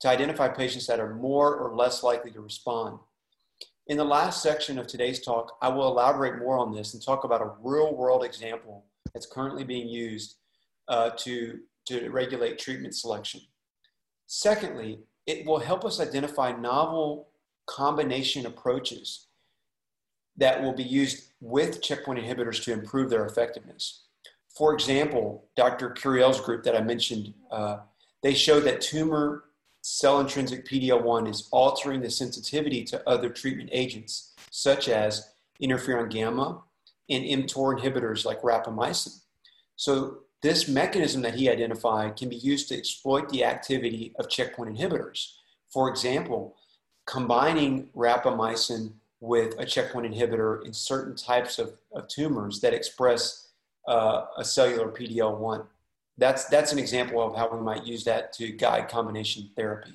to 0.00 0.08
identify 0.08 0.48
patients 0.48 0.86
that 0.86 1.00
are 1.00 1.14
more 1.14 1.56
or 1.56 1.76
less 1.76 2.02
likely 2.02 2.30
to 2.32 2.40
respond. 2.40 2.98
In 3.88 3.96
the 3.96 4.04
last 4.04 4.42
section 4.42 4.78
of 4.78 4.86
today's 4.86 5.20
talk, 5.20 5.56
I 5.62 5.68
will 5.68 5.88
elaborate 5.88 6.38
more 6.38 6.58
on 6.58 6.74
this 6.74 6.94
and 6.94 7.02
talk 7.02 7.24
about 7.24 7.42
a 7.42 7.52
real 7.62 7.94
world 7.94 8.24
example 8.24 8.86
that's 9.14 9.26
currently 9.26 9.62
being 9.62 9.88
used 9.88 10.36
uh, 10.88 11.10
to, 11.18 11.60
to 11.86 12.08
regulate 12.10 12.58
treatment 12.58 12.96
selection. 12.96 13.40
Secondly, 14.26 14.98
it 15.26 15.46
will 15.46 15.60
help 15.60 15.84
us 15.84 16.00
identify 16.00 16.50
novel 16.52 17.28
combination 17.66 18.46
approaches 18.46 19.25
that 20.36 20.62
will 20.62 20.72
be 20.72 20.82
used 20.82 21.32
with 21.40 21.82
checkpoint 21.82 22.18
inhibitors 22.18 22.62
to 22.64 22.72
improve 22.72 23.10
their 23.10 23.26
effectiveness. 23.26 24.02
For 24.56 24.72
example, 24.72 25.48
Dr. 25.56 25.90
Curiel's 25.90 26.40
group 26.40 26.64
that 26.64 26.76
I 26.76 26.80
mentioned, 26.80 27.34
uh, 27.50 27.78
they 28.22 28.34
showed 28.34 28.64
that 28.64 28.80
tumor 28.80 29.44
cell 29.82 30.18
intrinsic 30.18 30.66
PD-L1 30.66 31.28
is 31.28 31.48
altering 31.52 32.00
the 32.00 32.10
sensitivity 32.10 32.82
to 32.84 33.08
other 33.08 33.28
treatment 33.28 33.68
agents, 33.72 34.34
such 34.50 34.88
as 34.88 35.34
interferon 35.62 36.10
gamma 36.10 36.62
and 37.08 37.24
mTOR 37.24 37.78
inhibitors 37.78 38.24
like 38.24 38.40
rapamycin. 38.42 39.20
So 39.76 40.18
this 40.42 40.68
mechanism 40.68 41.22
that 41.22 41.34
he 41.34 41.48
identified 41.48 42.16
can 42.16 42.28
be 42.28 42.36
used 42.36 42.68
to 42.68 42.76
exploit 42.76 43.28
the 43.28 43.44
activity 43.44 44.12
of 44.18 44.28
checkpoint 44.28 44.76
inhibitors. 44.76 45.32
For 45.72 45.88
example, 45.88 46.56
combining 47.06 47.88
rapamycin 47.94 48.92
with 49.26 49.58
a 49.58 49.66
checkpoint 49.66 50.12
inhibitor 50.12 50.64
in 50.64 50.72
certain 50.72 51.16
types 51.16 51.58
of, 51.58 51.74
of 51.92 52.06
tumors 52.06 52.60
that 52.60 52.72
express 52.72 53.48
uh, 53.88 54.26
a 54.38 54.44
cellular 54.44 54.88
PD-L1. 54.88 55.66
That's, 56.16 56.44
that's 56.46 56.72
an 56.72 56.78
example 56.78 57.20
of 57.20 57.36
how 57.36 57.50
we 57.52 57.60
might 57.60 57.84
use 57.84 58.04
that 58.04 58.32
to 58.34 58.52
guide 58.52 58.88
combination 58.88 59.50
therapy. 59.56 59.94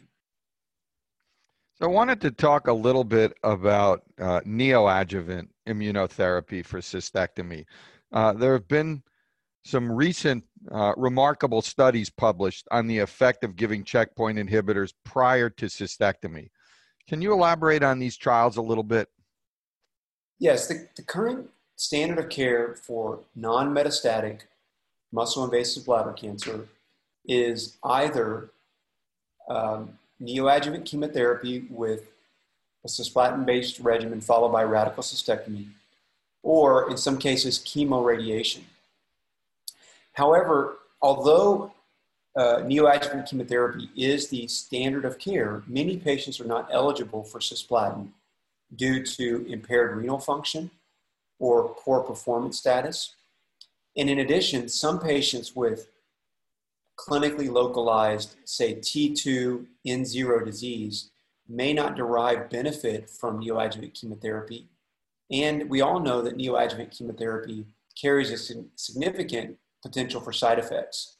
So 1.76 1.86
I 1.86 1.90
wanted 1.90 2.22
to 2.22 2.32
talk 2.32 2.68
a 2.68 2.74
little 2.74 3.06
bit 3.06 3.34
about 3.44 4.04
uh, 4.20 4.42
neoadjuvant 4.42 5.48
immunotherapy 5.68 6.64
for 6.64 6.80
cystectomy. 6.80 7.66
Uh, 8.12 8.34
there 8.34 8.54
have 8.54 8.68
been 8.68 9.02
some 9.64 9.92
recent 9.92 10.44
uh, 10.72 10.94
remarkable 10.98 11.62
studies 11.62 12.10
published 12.10 12.68
on 12.70 12.86
the 12.88 13.00
effect 13.00 13.44
of 13.44 13.56
giving 13.56 13.84
checkpoint 13.84 14.38
inhibitors 14.38 14.94
prior 15.06 15.50
to 15.50 15.68
cystectomy. 15.68 16.50
Can 17.08 17.22
you 17.22 17.34
elaborate 17.34 17.82
on 17.82 17.98
these 17.98 18.18
trials 18.18 18.58
a 18.58 18.62
little 18.62 18.84
bit? 18.84 19.08
Yes, 20.42 20.68
the, 20.68 20.88
the 20.96 21.04
current 21.04 21.52
standard 21.76 22.18
of 22.18 22.30
care 22.30 22.74
for 22.74 23.20
non 23.36 23.76
metastatic 23.76 24.40
muscle 25.12 25.46
invasive 25.46 25.86
bladder 25.86 26.14
cancer 26.14 26.68
is 27.28 27.78
either 27.84 28.50
um, 29.48 30.00
neoadjuvant 30.20 30.84
chemotherapy 30.84 31.68
with 31.70 32.06
a 32.84 32.88
cisplatin 32.88 33.46
based 33.46 33.80
regimen 33.82 34.20
followed 34.20 34.52
by 34.52 34.64
radical 34.64 35.04
cystectomy, 35.04 35.68
or 36.42 36.90
in 36.90 36.98
some 36.98 37.20
cases, 37.20 37.60
chemoradiation. 37.60 38.62
However, 40.14 40.78
although 41.04 41.72
uh, 42.36 42.62
neoadjuvant 42.64 43.30
chemotherapy 43.30 43.92
is 43.96 44.30
the 44.30 44.48
standard 44.48 45.06
of 45.06 45.20
care, 45.20 45.62
many 45.68 45.98
patients 45.98 46.42
are 46.42 46.46
not 46.46 46.68
eligible 46.72 47.24
for 47.24 47.38
cisplatin 47.38 48.08
due 48.76 49.04
to 49.04 49.46
impaired 49.48 49.98
renal 49.98 50.20
function 50.20 50.72
or 51.40 51.76
poor 51.84 52.02
performance 52.02 52.58
status. 52.58 53.16
And 53.98 54.10
in 54.10 54.20
addition, 54.20 54.70
some 54.70 55.00
patients 55.00 55.56
with 55.56 55.90
clinically 56.98 57.52
localized, 57.52 58.36
say 58.46 58.76
T2 58.76 59.66
N0 59.86 60.46
disease, 60.46 61.10
may 61.50 61.74
not 61.74 61.96
derive 61.96 62.50
benefit 62.50 63.10
from 63.10 63.42
neoadjuvant 63.42 63.94
chemotherapy. 63.94 64.68
And 65.32 65.70
we 65.70 65.82
all 65.82 66.00
know 66.00 66.22
that 66.22 66.38
neoadjuvant 66.38 66.96
chemotherapy 66.96 67.66
carries 68.00 68.32
a 68.32 68.64
significant 68.76 69.58
potential 69.82 70.22
for 70.22 70.32
side 70.32 70.60
effects. 70.60 71.18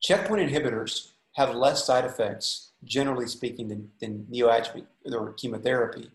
Checkpoint 0.00 0.48
inhibitors 0.48 1.10
have 1.34 1.54
less 1.54 1.84
side 1.84 2.04
effects, 2.04 2.72
generally 2.84 3.26
speaking, 3.26 3.68
than, 3.68 3.90
than 4.00 4.26
neoadjuvant 4.30 4.86
or 5.12 5.32
chemotherapy. 5.32 6.10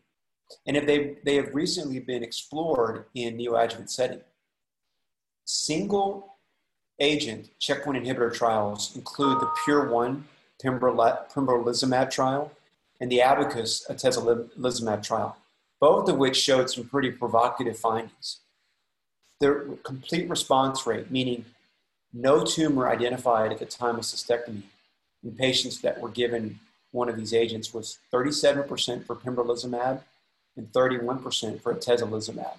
And 0.65 0.77
if 0.77 0.85
they, 0.85 1.17
they 1.23 1.35
have 1.35 1.53
recently 1.53 1.99
been 1.99 2.23
explored 2.23 3.05
in 3.13 3.37
neoadjuvant 3.37 3.89
setting. 3.89 4.21
Single 5.45 6.35
agent 6.99 7.49
checkpoint 7.59 8.03
inhibitor 8.03 8.33
trials 8.33 8.95
include 8.95 9.39
the 9.39 9.49
Pure 9.63 9.89
One 9.89 10.25
pembrolizumab 10.63 12.09
trial 12.09 12.51
and 13.01 13.11
the 13.11 13.21
Abacus 13.21 13.85
atezolizumab 13.89 15.03
trial, 15.03 15.35
both 15.79 16.07
of 16.07 16.17
which 16.17 16.37
showed 16.37 16.69
some 16.69 16.87
pretty 16.87 17.11
provocative 17.11 17.77
findings. 17.77 18.39
Their 19.39 19.65
complete 19.83 20.29
response 20.29 20.87
rate, 20.87 21.11
meaning 21.11 21.43
no 22.13 22.45
tumor 22.45 22.87
identified 22.87 23.51
at 23.51 23.59
the 23.59 23.65
time 23.65 23.95
of 23.95 24.03
cystectomy 24.03 24.63
in 25.23 25.31
patients 25.31 25.81
that 25.81 25.99
were 25.99 26.09
given 26.09 26.59
one 26.91 27.09
of 27.09 27.17
these 27.17 27.33
agents, 27.33 27.73
was 27.73 27.97
37% 28.13 29.05
for 29.05 29.15
pembrolizumab 29.15 30.01
and 30.55 30.71
31% 30.71 31.61
for 31.61 31.71
a 31.71 31.75
atezolizumab. 31.75 32.57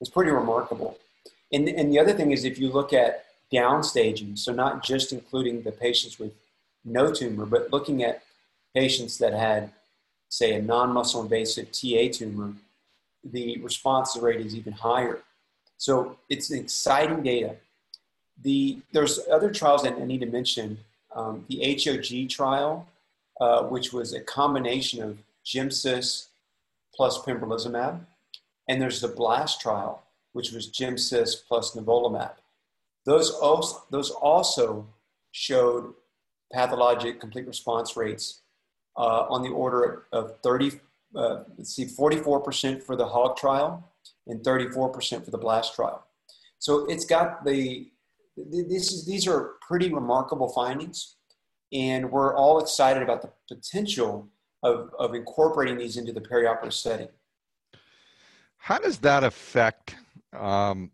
It's 0.00 0.10
pretty 0.10 0.30
remarkable. 0.30 0.98
And, 1.52 1.68
and 1.68 1.92
the 1.92 1.98
other 1.98 2.12
thing 2.12 2.32
is, 2.32 2.44
if 2.44 2.58
you 2.58 2.70
look 2.70 2.92
at 2.92 3.26
downstaging, 3.52 4.38
so 4.38 4.52
not 4.52 4.82
just 4.82 5.12
including 5.12 5.62
the 5.62 5.72
patients 5.72 6.18
with 6.18 6.32
no 6.84 7.12
tumor, 7.12 7.46
but 7.46 7.72
looking 7.72 8.02
at 8.02 8.22
patients 8.74 9.18
that 9.18 9.32
had, 9.32 9.70
say, 10.28 10.54
a 10.54 10.62
non 10.62 10.92
muscle 10.92 11.22
invasive 11.22 11.70
TA 11.70 12.08
tumor, 12.10 12.54
the 13.24 13.58
response 13.58 14.16
rate 14.16 14.44
is 14.44 14.56
even 14.56 14.72
higher. 14.72 15.20
So 15.78 16.16
it's 16.28 16.50
exciting 16.50 17.22
data. 17.22 17.56
The, 18.42 18.78
there's 18.92 19.20
other 19.30 19.50
trials 19.50 19.82
that 19.82 19.94
I 19.94 20.04
need 20.04 20.20
to 20.20 20.26
mention. 20.26 20.78
Um, 21.14 21.44
the 21.48 21.78
HOG 21.84 22.30
trial, 22.30 22.88
uh, 23.40 23.64
which 23.64 23.92
was 23.92 24.14
a 24.14 24.20
combination 24.20 25.02
of 25.02 25.18
GemCis 25.44 26.28
plus 26.94 27.18
pembrolizumab, 27.22 28.04
and 28.68 28.80
there's 28.80 29.00
the 29.00 29.08
BLAST 29.08 29.60
trial, 29.60 30.04
which 30.32 30.52
was 30.52 30.70
GemCis 30.70 31.36
plus 31.46 31.74
nivolumab. 31.74 32.32
Those 33.04 33.30
also, 33.30 33.82
those 33.90 34.10
also 34.10 34.86
showed 35.32 35.94
pathologic 36.52 37.20
complete 37.20 37.46
response 37.46 37.96
rates 37.96 38.42
uh, 38.96 39.26
on 39.28 39.42
the 39.42 39.48
order 39.48 40.04
of 40.12 40.38
30, 40.42 40.80
uh, 41.16 41.42
let's 41.56 41.74
see, 41.74 41.86
44% 41.86 42.82
for 42.82 42.94
the 42.94 43.06
HOG 43.06 43.36
trial 43.36 43.90
and 44.26 44.40
34% 44.40 45.24
for 45.24 45.30
the 45.30 45.38
BLAST 45.38 45.74
trial. 45.74 46.06
So 46.58 46.86
it's 46.86 47.04
got 47.04 47.44
the, 47.44 47.90
this 48.36 48.92
is, 48.92 49.06
these 49.06 49.26
are 49.26 49.54
pretty 49.66 49.92
remarkable 49.92 50.48
findings, 50.50 51.16
and 51.72 52.10
we're 52.10 52.36
all 52.36 52.60
excited 52.60 53.02
about 53.02 53.22
the 53.22 53.30
potential 53.48 54.28
of, 54.62 54.94
of 54.98 55.14
incorporating 55.14 55.76
these 55.76 55.96
into 55.96 56.12
the 56.12 56.20
perioperative 56.20 56.72
setting. 56.72 57.08
How 58.56 58.78
does 58.78 58.98
that 58.98 59.24
affect 59.24 59.96
um, 60.32 60.90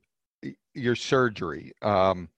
your 0.75 0.95
surgery? 0.95 1.73
Um, 1.83 2.29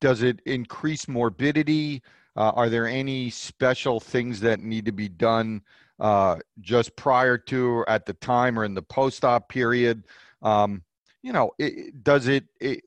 does 0.00 0.22
it 0.22 0.40
increase 0.44 1.08
morbidity? 1.08 2.02
Uh, 2.36 2.52
are 2.54 2.68
there 2.68 2.86
any 2.86 3.30
special 3.30 3.98
things 3.98 4.40
that 4.40 4.60
need 4.60 4.84
to 4.84 4.92
be 4.92 5.08
done 5.08 5.62
uh, 5.98 6.36
just 6.60 6.94
prior 6.96 7.38
to 7.38 7.66
or 7.68 7.88
at 7.88 8.04
the 8.04 8.12
time 8.12 8.58
or 8.58 8.64
in 8.64 8.74
the 8.74 8.82
post-op 8.82 9.48
period? 9.48 10.04
Um, 10.42 10.82
you 11.22 11.32
know, 11.32 11.52
it, 11.58 12.04
does 12.04 12.28
it, 12.28 12.44
it 12.60 12.84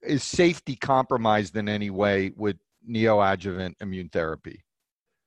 is 0.00 0.22
safety 0.22 0.76
compromised 0.76 1.56
in 1.56 1.68
any 1.68 1.90
way 1.90 2.32
with 2.36 2.56
neoadjuvant 2.88 3.74
immune 3.80 4.08
therapy? 4.08 4.64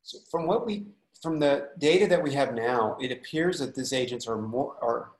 So 0.03 0.19
from 0.31 0.47
what 0.47 0.65
we 0.65 0.87
from 1.25 1.39
the 1.39 1.69
data 1.79 2.05
that 2.05 2.21
we 2.21 2.31
have 2.35 2.53
now, 2.53 2.95
it 3.01 3.11
appears 3.11 3.57
that 3.57 3.73
these 3.73 3.93
agents 3.93 4.27
are 4.27 4.37
more 4.37 4.75
are 4.79 5.11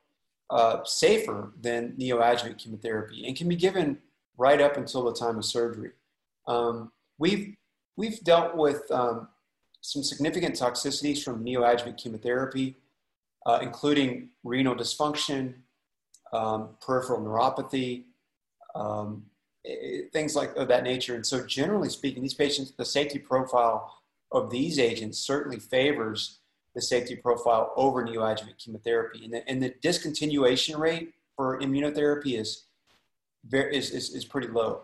uh, 0.51 0.83
safer 0.83 1.51
than 1.59 1.93
neoadjuvant 1.99 2.59
chemotherapy 2.59 3.25
and 3.25 3.35
can 3.35 3.49
be 3.49 3.55
given 3.55 3.97
right 4.37 4.61
up 4.61 4.77
until 4.77 5.03
the 5.03 5.13
time 5.13 5.39
of 5.39 5.45
surgery. 5.45 5.89
Um, 6.47 6.91
we've, 7.17 7.55
we've 7.97 8.23
dealt 8.23 8.55
with 8.55 8.83
um, 8.91 9.29
some 9.81 10.03
significant 10.03 10.53
toxicities 10.53 11.23
from 11.23 11.43
neoadjuvant 11.43 11.97
chemotherapy, 11.97 12.77
uh, 13.47 13.57
including 13.63 14.29
renal 14.43 14.75
dysfunction, 14.75 15.55
um, 16.33 16.69
peripheral 16.85 17.19
neuropathy, 17.19 18.03
um, 18.75 19.25
things 20.13 20.35
like 20.35 20.55
of 20.55 20.67
that 20.67 20.83
nature. 20.83 21.15
And 21.15 21.25
so, 21.25 21.43
generally 21.47 21.89
speaking, 21.89 22.21
these 22.21 22.35
patients, 22.35 22.73
the 22.77 22.85
safety 22.85 23.17
profile 23.17 23.91
of 24.35 24.49
these 24.49 24.79
agents 24.79 25.19
certainly 25.19 25.59
favors 25.59 26.39
the 26.73 26.81
safety 26.81 27.15
profile 27.15 27.71
over 27.75 28.05
neoadjuvant 28.05 28.57
chemotherapy. 28.57 29.23
And 29.23 29.33
the, 29.33 29.49
and 29.49 29.63
the 29.63 29.73
discontinuation 29.81 30.77
rate 30.77 31.13
for 31.35 31.59
immunotherapy 31.59 32.39
is, 32.39 32.65
is, 33.51 33.91
is, 33.91 34.13
is 34.13 34.25
pretty 34.25 34.47
low. 34.47 34.81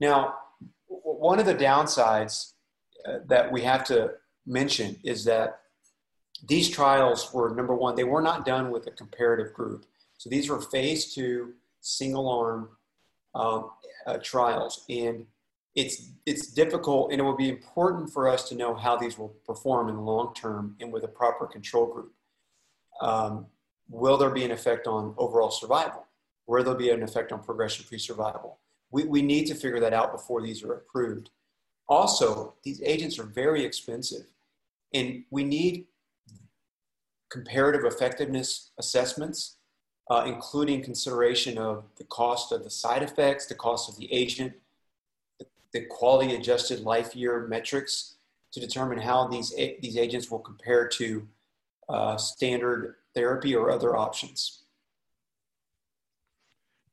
Now, 0.00 0.34
one 0.88 1.38
of 1.38 1.46
the 1.46 1.54
downsides 1.54 2.52
uh, 3.06 3.18
that 3.26 3.52
we 3.52 3.62
have 3.62 3.84
to 3.84 4.12
mention 4.46 4.96
is 5.04 5.24
that 5.24 5.60
these 6.46 6.70
trials 6.70 7.32
were 7.32 7.54
number 7.54 7.74
one, 7.74 7.94
they 7.94 8.04
were 8.04 8.22
not 8.22 8.46
done 8.46 8.70
with 8.70 8.86
a 8.86 8.90
comparative 8.92 9.52
group. 9.52 9.84
So 10.16 10.30
these 10.30 10.48
were 10.48 10.60
phase 10.60 11.14
two, 11.14 11.54
single 11.80 12.28
arm 12.28 12.70
um, 13.34 13.70
uh, 14.06 14.18
trials. 14.22 14.84
And 14.88 15.26
it's 15.78 16.10
it's 16.26 16.48
difficult 16.48 17.12
and 17.12 17.20
it 17.20 17.24
will 17.24 17.36
be 17.36 17.48
important 17.48 18.12
for 18.12 18.28
us 18.28 18.48
to 18.48 18.56
know 18.56 18.74
how 18.74 18.96
these 18.96 19.16
will 19.16 19.34
perform 19.46 19.88
in 19.88 19.94
the 19.94 20.02
long 20.02 20.34
term 20.34 20.74
and 20.80 20.92
with 20.92 21.04
a 21.04 21.08
proper 21.08 21.46
control 21.46 21.86
group. 21.86 22.12
Um, 23.00 23.46
will 23.88 24.18
there 24.18 24.30
be 24.30 24.44
an 24.44 24.50
effect 24.50 24.88
on 24.88 25.14
overall 25.16 25.52
survival? 25.52 26.04
Will 26.48 26.64
there 26.64 26.74
be 26.74 26.90
an 26.90 27.02
effect 27.04 27.30
on 27.30 27.44
progression-free 27.44 28.00
survival? 28.00 28.58
We, 28.90 29.04
we 29.04 29.22
need 29.22 29.46
to 29.46 29.54
figure 29.54 29.78
that 29.80 29.92
out 29.92 30.10
before 30.10 30.42
these 30.42 30.64
are 30.64 30.72
approved. 30.72 31.30
Also, 31.88 32.54
these 32.64 32.82
agents 32.82 33.18
are 33.18 33.24
very 33.24 33.64
expensive, 33.64 34.26
and 34.92 35.24
we 35.30 35.44
need 35.44 35.86
comparative 37.30 37.84
effectiveness 37.84 38.72
assessments, 38.78 39.58
uh, 40.10 40.24
including 40.26 40.82
consideration 40.82 41.56
of 41.56 41.84
the 41.98 42.04
cost 42.04 42.50
of 42.50 42.64
the 42.64 42.70
side 42.70 43.02
effects, 43.02 43.46
the 43.46 43.54
cost 43.54 43.88
of 43.88 43.96
the 43.96 44.12
agent, 44.12 44.54
the 45.72 45.84
quality 45.86 46.34
adjusted 46.34 46.80
life 46.80 47.14
year 47.14 47.46
metrics 47.48 48.16
to 48.52 48.60
determine 48.60 48.98
how 48.98 49.26
these, 49.28 49.54
these 49.80 49.96
agents 49.96 50.30
will 50.30 50.38
compare 50.38 50.88
to 50.88 51.26
uh, 51.88 52.16
standard 52.16 52.96
therapy 53.14 53.54
or 53.54 53.70
other 53.70 53.96
options. 53.96 54.62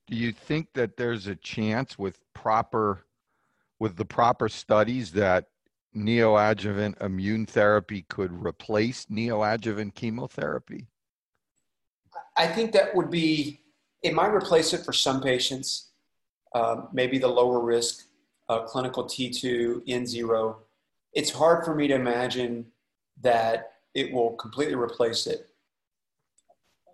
Do 0.08 0.16
you 0.16 0.32
think 0.32 0.68
that 0.74 0.98
there's 0.98 1.28
a 1.28 1.36
chance 1.36 1.98
with 1.98 2.20
proper 2.34 3.06
with 3.80 3.98
the 3.98 4.06
proper 4.06 4.48
studies 4.48 5.12
that 5.12 5.48
neoadjuvant 5.96 7.02
immune 7.02 7.46
therapy 7.46 8.06
could 8.10 8.32
replace 8.32 9.06
neoadjuvant 9.08 9.94
chemotherapy? 9.96 10.88
I 12.38 12.48
think 12.48 12.72
that 12.74 12.96
would 12.96 13.10
be 13.10 13.62
it 14.04 14.14
might 14.14 14.34
replace 14.34 14.74
it 14.74 14.86
for 14.86 14.94
some 14.94 15.22
patients. 15.22 15.92
um, 16.54 16.88
maybe 16.94 17.18
the 17.18 17.28
lower 17.28 17.60
risk 17.60 18.06
uh, 18.50 18.64
clinical 18.64 19.06
T2 19.06 19.88
N0. 19.88 20.56
It's 21.14 21.32
hard 21.32 21.66
for 21.66 21.74
me 21.76 21.88
to 21.88 21.96
imagine 21.96 22.66
that 23.22 23.74
it 23.94 24.12
will 24.12 24.32
completely 24.34 24.76
replace 24.76 25.28
it, 25.28 25.50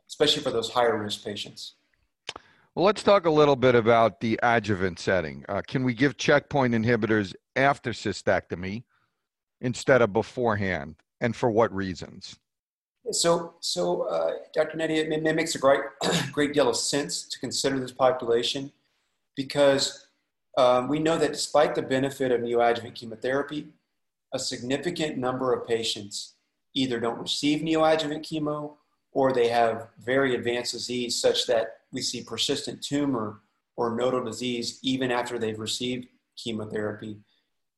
especially 0.07 0.43
for 0.43 0.51
those 0.51 0.69
higher 0.69 0.97
risk 0.97 1.23
patients. 1.23 1.75
Well, 2.75 2.85
let's 2.85 3.03
talk 3.03 3.25
a 3.25 3.29
little 3.29 3.57
bit 3.57 3.75
about 3.75 4.21
the 4.21 4.39
adjuvant 4.43 4.99
setting. 4.99 5.43
Uh, 5.49 5.61
can 5.67 5.83
we 5.83 5.93
give 5.93 6.15
checkpoint 6.15 6.73
inhibitors 6.73 7.33
after 7.55 7.91
cystectomy 7.91 8.83
instead 9.59 10.01
of 10.01 10.13
beforehand, 10.13 10.95
and 11.19 11.35
for 11.35 11.51
what 11.51 11.73
reasons? 11.75 12.37
So, 13.11 13.55
so 13.59 14.03
uh, 14.03 14.31
Dr. 14.53 14.77
Nitti, 14.77 14.97
it, 14.97 15.11
it 15.11 15.35
makes 15.35 15.55
a 15.55 15.59
great, 15.59 15.81
great 16.31 16.53
deal 16.53 16.69
of 16.69 16.77
sense 16.77 17.23
to 17.23 17.39
consider 17.39 17.79
this 17.79 17.91
population 17.91 18.71
because 19.35 20.07
um, 20.57 20.87
we 20.87 20.99
know 20.99 21.17
that 21.17 21.33
despite 21.33 21.75
the 21.75 21.81
benefit 21.81 22.31
of 22.31 22.41
neoadjuvant 22.41 22.95
chemotherapy, 22.95 23.69
a 24.33 24.39
significant 24.39 25.17
number 25.17 25.53
of 25.53 25.67
patients 25.67 26.33
either 26.73 26.99
don't 26.99 27.19
receive 27.19 27.61
neoadjuvant 27.61 28.25
chemo 28.25 28.75
or 29.11 29.33
they 29.33 29.49
have 29.49 29.87
very 30.03 30.35
advanced 30.35 30.71
disease 30.71 31.19
such 31.19 31.47
that 31.47 31.79
we 31.91 32.01
see 32.01 32.23
persistent 32.23 32.81
tumor 32.81 33.41
or 33.75 33.95
nodal 33.95 34.23
disease 34.23 34.79
even 34.81 35.11
after 35.11 35.37
they've 35.37 35.59
received 35.59 36.07
chemotherapy. 36.37 37.17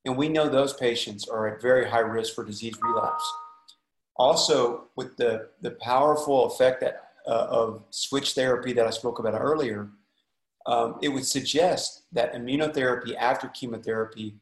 And 0.05 0.17
we 0.17 0.29
know 0.29 0.49
those 0.49 0.73
patients 0.73 1.27
are 1.27 1.47
at 1.47 1.61
very 1.61 1.89
high 1.89 1.99
risk 1.99 2.35
for 2.35 2.43
disease 2.43 2.77
relapse. 2.81 3.23
Also, 4.15 4.89
with 4.95 5.17
the, 5.17 5.49
the 5.61 5.71
powerful 5.71 6.45
effect 6.45 6.81
that, 6.81 7.09
uh, 7.25 7.47
of 7.49 7.83
switch 7.89 8.33
therapy 8.33 8.73
that 8.73 8.85
I 8.85 8.91
spoke 8.91 9.17
about 9.19 9.33
earlier, 9.39 9.89
um, 10.65 10.97
it 11.01 11.09
would 11.09 11.25
suggest 11.25 12.03
that 12.11 12.33
immunotherapy 12.33 13.15
after 13.15 13.47
chemotherapy 13.47 14.35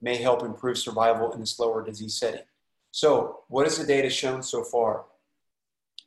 may 0.00 0.16
help 0.16 0.42
improve 0.42 0.78
survival 0.78 1.32
in 1.32 1.40
this 1.40 1.58
lower 1.58 1.84
disease 1.84 2.14
setting. 2.14 2.42
So, 2.90 3.40
what 3.48 3.64
has 3.66 3.78
the 3.78 3.86
data 3.86 4.10
shown 4.10 4.42
so 4.42 4.64
far? 4.64 5.04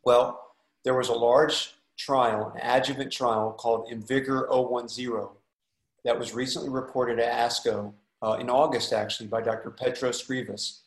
Well, 0.04 0.56
there 0.84 0.96
was 0.96 1.10
a 1.10 1.14
large 1.14 1.74
trial, 1.98 2.52
an 2.56 2.62
adjuvant 2.62 3.12
trial 3.12 3.52
called 3.54 3.90
IMvigor 3.90 4.50
010 4.50 5.28
that 6.04 6.18
was 6.18 6.34
recently 6.34 6.70
reported 6.70 7.20
at 7.20 7.50
ASCO 7.50 7.94
uh, 8.24 8.38
in 8.40 8.50
August, 8.50 8.94
actually, 8.94 9.28
by 9.28 9.42
Dr. 9.42 9.70
Petros 9.70 10.26
Grivas. 10.26 10.80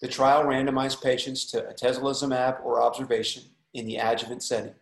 The 0.00 0.08
trial 0.08 0.44
randomized 0.44 1.02
patients 1.02 1.44
to 1.46 1.62
atezolizumab 1.62 2.64
or 2.64 2.82
observation 2.82 3.42
in 3.74 3.86
the 3.86 3.96
adjuvant 3.96 4.42
setting. 4.42 4.74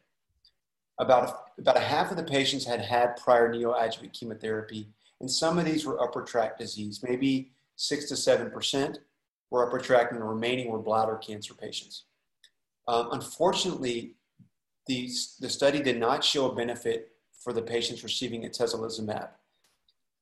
About 0.98 1.28
a, 1.28 1.60
about 1.60 1.76
a 1.76 1.80
half 1.80 2.10
of 2.10 2.16
the 2.16 2.22
patients 2.22 2.64
had 2.64 2.80
had 2.80 3.16
prior 3.16 3.52
neoadjuvant 3.52 4.12
chemotherapy, 4.12 4.88
and 5.20 5.30
some 5.30 5.58
of 5.58 5.64
these 5.64 5.84
were 5.84 6.02
upper 6.02 6.22
tract 6.22 6.58
disease. 6.58 7.02
Maybe 7.02 7.50
six 7.76 8.06
to 8.08 8.16
seven 8.16 8.50
percent 8.50 9.00
were 9.50 9.66
upper 9.66 9.78
tract, 9.78 10.12
and 10.12 10.20
the 10.20 10.24
remaining 10.24 10.70
were 10.70 10.78
bladder 10.78 11.16
cancer 11.16 11.54
patients. 11.54 12.04
Um, 12.88 13.08
unfortunately, 13.12 14.14
the, 14.86 15.10
the 15.40 15.50
study 15.50 15.82
did 15.82 15.98
not 15.98 16.24
show 16.24 16.50
a 16.50 16.54
benefit 16.54 17.10
for 17.42 17.52
the 17.52 17.62
patients 17.62 18.02
receiving 18.02 18.42
atezolizumab. 18.42 19.28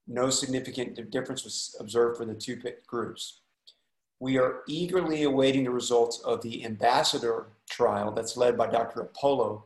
No 0.07 0.31
significant 0.31 1.11
difference 1.11 1.45
was 1.45 1.77
observed 1.81 2.19
for 2.19 2.25
the 2.25 2.35
two 2.35 2.61
groups. 2.87 3.41
We 4.21 4.39
are 4.39 4.63
eagerly 4.69 5.25
awaiting 5.25 5.65
the 5.65 5.71
results 5.71 6.21
of 6.21 6.43
the 6.43 6.65
Ambassador 6.65 7.47
trial 7.69 8.13
that's 8.13 8.37
led 8.37 8.57
by 8.57 8.69
Dr. 8.69 9.05
Apolo 9.05 9.63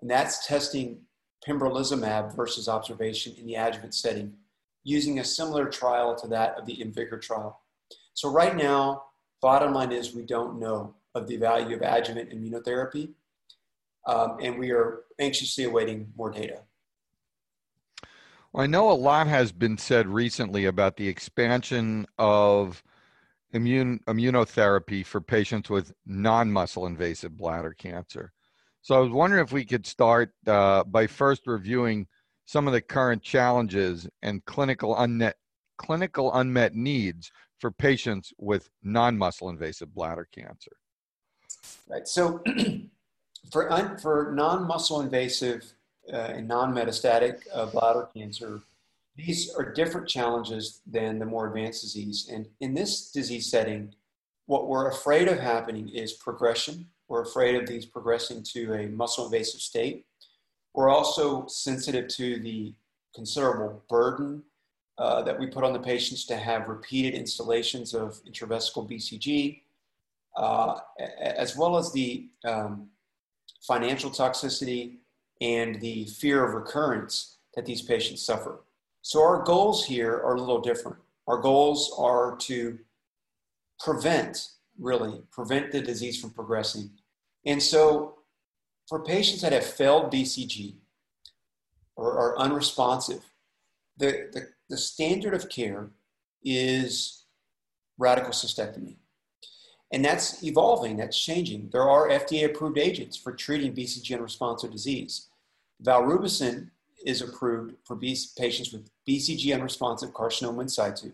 and 0.00 0.10
that's 0.10 0.46
testing 0.46 1.00
pembrolizumab 1.46 2.36
versus 2.36 2.68
observation 2.68 3.34
in 3.38 3.46
the 3.46 3.54
adjuvant 3.54 3.94
setting 3.94 4.34
using 4.84 5.18
a 5.18 5.24
similar 5.24 5.66
trial 5.66 6.14
to 6.16 6.26
that 6.28 6.58
of 6.58 6.66
the 6.66 6.76
IMvigor 6.76 7.20
trial. 7.20 7.60
So 8.14 8.30
right 8.30 8.56
now, 8.56 9.04
bottom 9.42 9.74
line 9.74 9.92
is 9.92 10.14
we 10.14 10.24
don't 10.24 10.58
know 10.58 10.94
of 11.14 11.26
the 11.26 11.36
value 11.36 11.76
of 11.76 11.82
adjuvant 11.82 12.30
immunotherapy, 12.30 13.10
um, 14.06 14.38
and 14.40 14.58
we 14.58 14.70
are 14.70 15.02
anxiously 15.18 15.64
awaiting 15.64 16.12
more 16.16 16.30
data. 16.30 16.62
Well, 18.52 18.64
I 18.64 18.66
know 18.66 18.90
a 18.90 18.92
lot 18.92 19.26
has 19.26 19.52
been 19.52 19.78
said 19.78 20.08
recently 20.08 20.64
about 20.64 20.96
the 20.96 21.08
expansion 21.08 22.06
of 22.18 22.82
immune 23.52 24.00
immunotherapy 24.06 25.04
for 25.04 25.20
patients 25.20 25.70
with 25.70 25.92
non-muscle 26.06 26.86
invasive 26.86 27.36
bladder 27.36 27.74
cancer. 27.74 28.32
So 28.82 28.94
I 28.94 28.98
was 28.98 29.10
wondering 29.10 29.44
if 29.44 29.52
we 29.52 29.64
could 29.64 29.86
start 29.86 30.32
uh, 30.46 30.84
by 30.84 31.06
first 31.06 31.46
reviewing 31.46 32.06
some 32.46 32.66
of 32.66 32.72
the 32.72 32.80
current 32.80 33.22
challenges 33.22 34.08
and 34.22 34.44
clinical 34.44 34.96
unmet 34.98 35.36
clinical 35.76 36.32
unmet 36.34 36.74
needs 36.74 37.30
for 37.58 37.70
patients 37.70 38.32
with 38.38 38.68
non-muscle 38.82 39.48
invasive 39.48 39.94
bladder 39.94 40.28
cancer. 40.30 40.72
Right. 41.88 42.06
So 42.06 42.42
for 43.50 43.72
un, 43.72 43.96
for 43.98 44.32
non-muscle 44.34 45.00
invasive 45.00 45.72
uh, 46.12 46.16
and 46.16 46.48
non-metastatic 46.48 47.40
uh, 47.54 47.66
bladder 47.66 48.08
cancer, 48.14 48.60
these 49.16 49.54
are 49.54 49.72
different 49.72 50.08
challenges 50.08 50.82
than 50.86 51.18
the 51.18 51.24
more 51.24 51.48
advanced 51.48 51.82
disease. 51.82 52.28
And 52.30 52.46
in 52.60 52.74
this 52.74 53.10
disease 53.10 53.50
setting, 53.50 53.94
what 54.46 54.68
we're 54.68 54.90
afraid 54.90 55.28
of 55.28 55.38
happening 55.38 55.88
is 55.88 56.12
progression 56.12 56.86
we're 57.10 57.22
afraid 57.22 57.56
of 57.56 57.66
these 57.66 57.84
progressing 57.84 58.40
to 58.40 58.72
a 58.72 58.86
muscle 58.86 59.24
invasive 59.24 59.60
state. 59.60 60.06
We're 60.74 60.90
also 60.90 61.44
sensitive 61.48 62.06
to 62.08 62.38
the 62.38 62.72
considerable 63.16 63.82
burden 63.90 64.44
uh, 64.96 65.22
that 65.22 65.36
we 65.36 65.48
put 65.48 65.64
on 65.64 65.72
the 65.72 65.80
patients 65.80 66.24
to 66.26 66.36
have 66.36 66.68
repeated 66.68 67.14
instillations 67.14 67.94
of 67.94 68.22
intravesical 68.24 68.88
BCG, 68.88 69.62
uh, 70.36 70.78
as 71.20 71.56
well 71.56 71.76
as 71.76 71.92
the 71.92 72.28
um, 72.44 72.88
financial 73.60 74.10
toxicity 74.10 74.98
and 75.40 75.80
the 75.80 76.04
fear 76.04 76.44
of 76.46 76.54
recurrence 76.54 77.38
that 77.56 77.66
these 77.66 77.82
patients 77.82 78.24
suffer. 78.24 78.60
So, 79.02 79.20
our 79.20 79.42
goals 79.42 79.84
here 79.84 80.14
are 80.14 80.36
a 80.36 80.40
little 80.40 80.60
different. 80.60 80.98
Our 81.26 81.38
goals 81.38 81.92
are 81.98 82.36
to 82.36 82.78
prevent, 83.80 84.46
really, 84.78 85.22
prevent 85.32 85.72
the 85.72 85.80
disease 85.80 86.20
from 86.20 86.30
progressing 86.30 86.90
and 87.44 87.62
so, 87.62 88.18
for 88.88 89.02
patients 89.04 89.42
that 89.42 89.52
have 89.52 89.64
failed 89.64 90.12
BCG 90.12 90.74
or 91.96 92.18
are 92.18 92.38
unresponsive, 92.38 93.24
the, 93.96 94.28
the, 94.32 94.48
the 94.68 94.76
standard 94.76 95.34
of 95.34 95.48
care 95.48 95.90
is 96.42 97.24
radical 97.98 98.32
cystectomy. 98.32 98.96
And 99.92 100.04
that's 100.04 100.42
evolving, 100.44 100.96
that's 100.96 101.18
changing. 101.22 101.70
There 101.72 101.88
are 101.88 102.08
FDA 102.08 102.46
approved 102.46 102.78
agents 102.78 103.16
for 103.16 103.32
treating 103.32 103.74
BCG 103.74 104.14
unresponsive 104.14 104.70
disease. 104.70 105.28
Valrubicin 105.82 106.70
is 107.04 107.22
approved 107.22 107.74
for 107.84 107.96
patients 107.96 108.72
with 108.72 108.90
BCG 109.08 109.54
unresponsive 109.54 110.12
carcinoma 110.12 110.62
in 110.62 110.68
situ, 110.68 111.12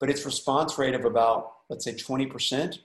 but 0.00 0.10
its 0.10 0.24
response 0.24 0.78
rate 0.78 0.94
of 0.94 1.04
about, 1.04 1.52
let's 1.68 1.84
say, 1.84 1.92
20% 1.92 2.78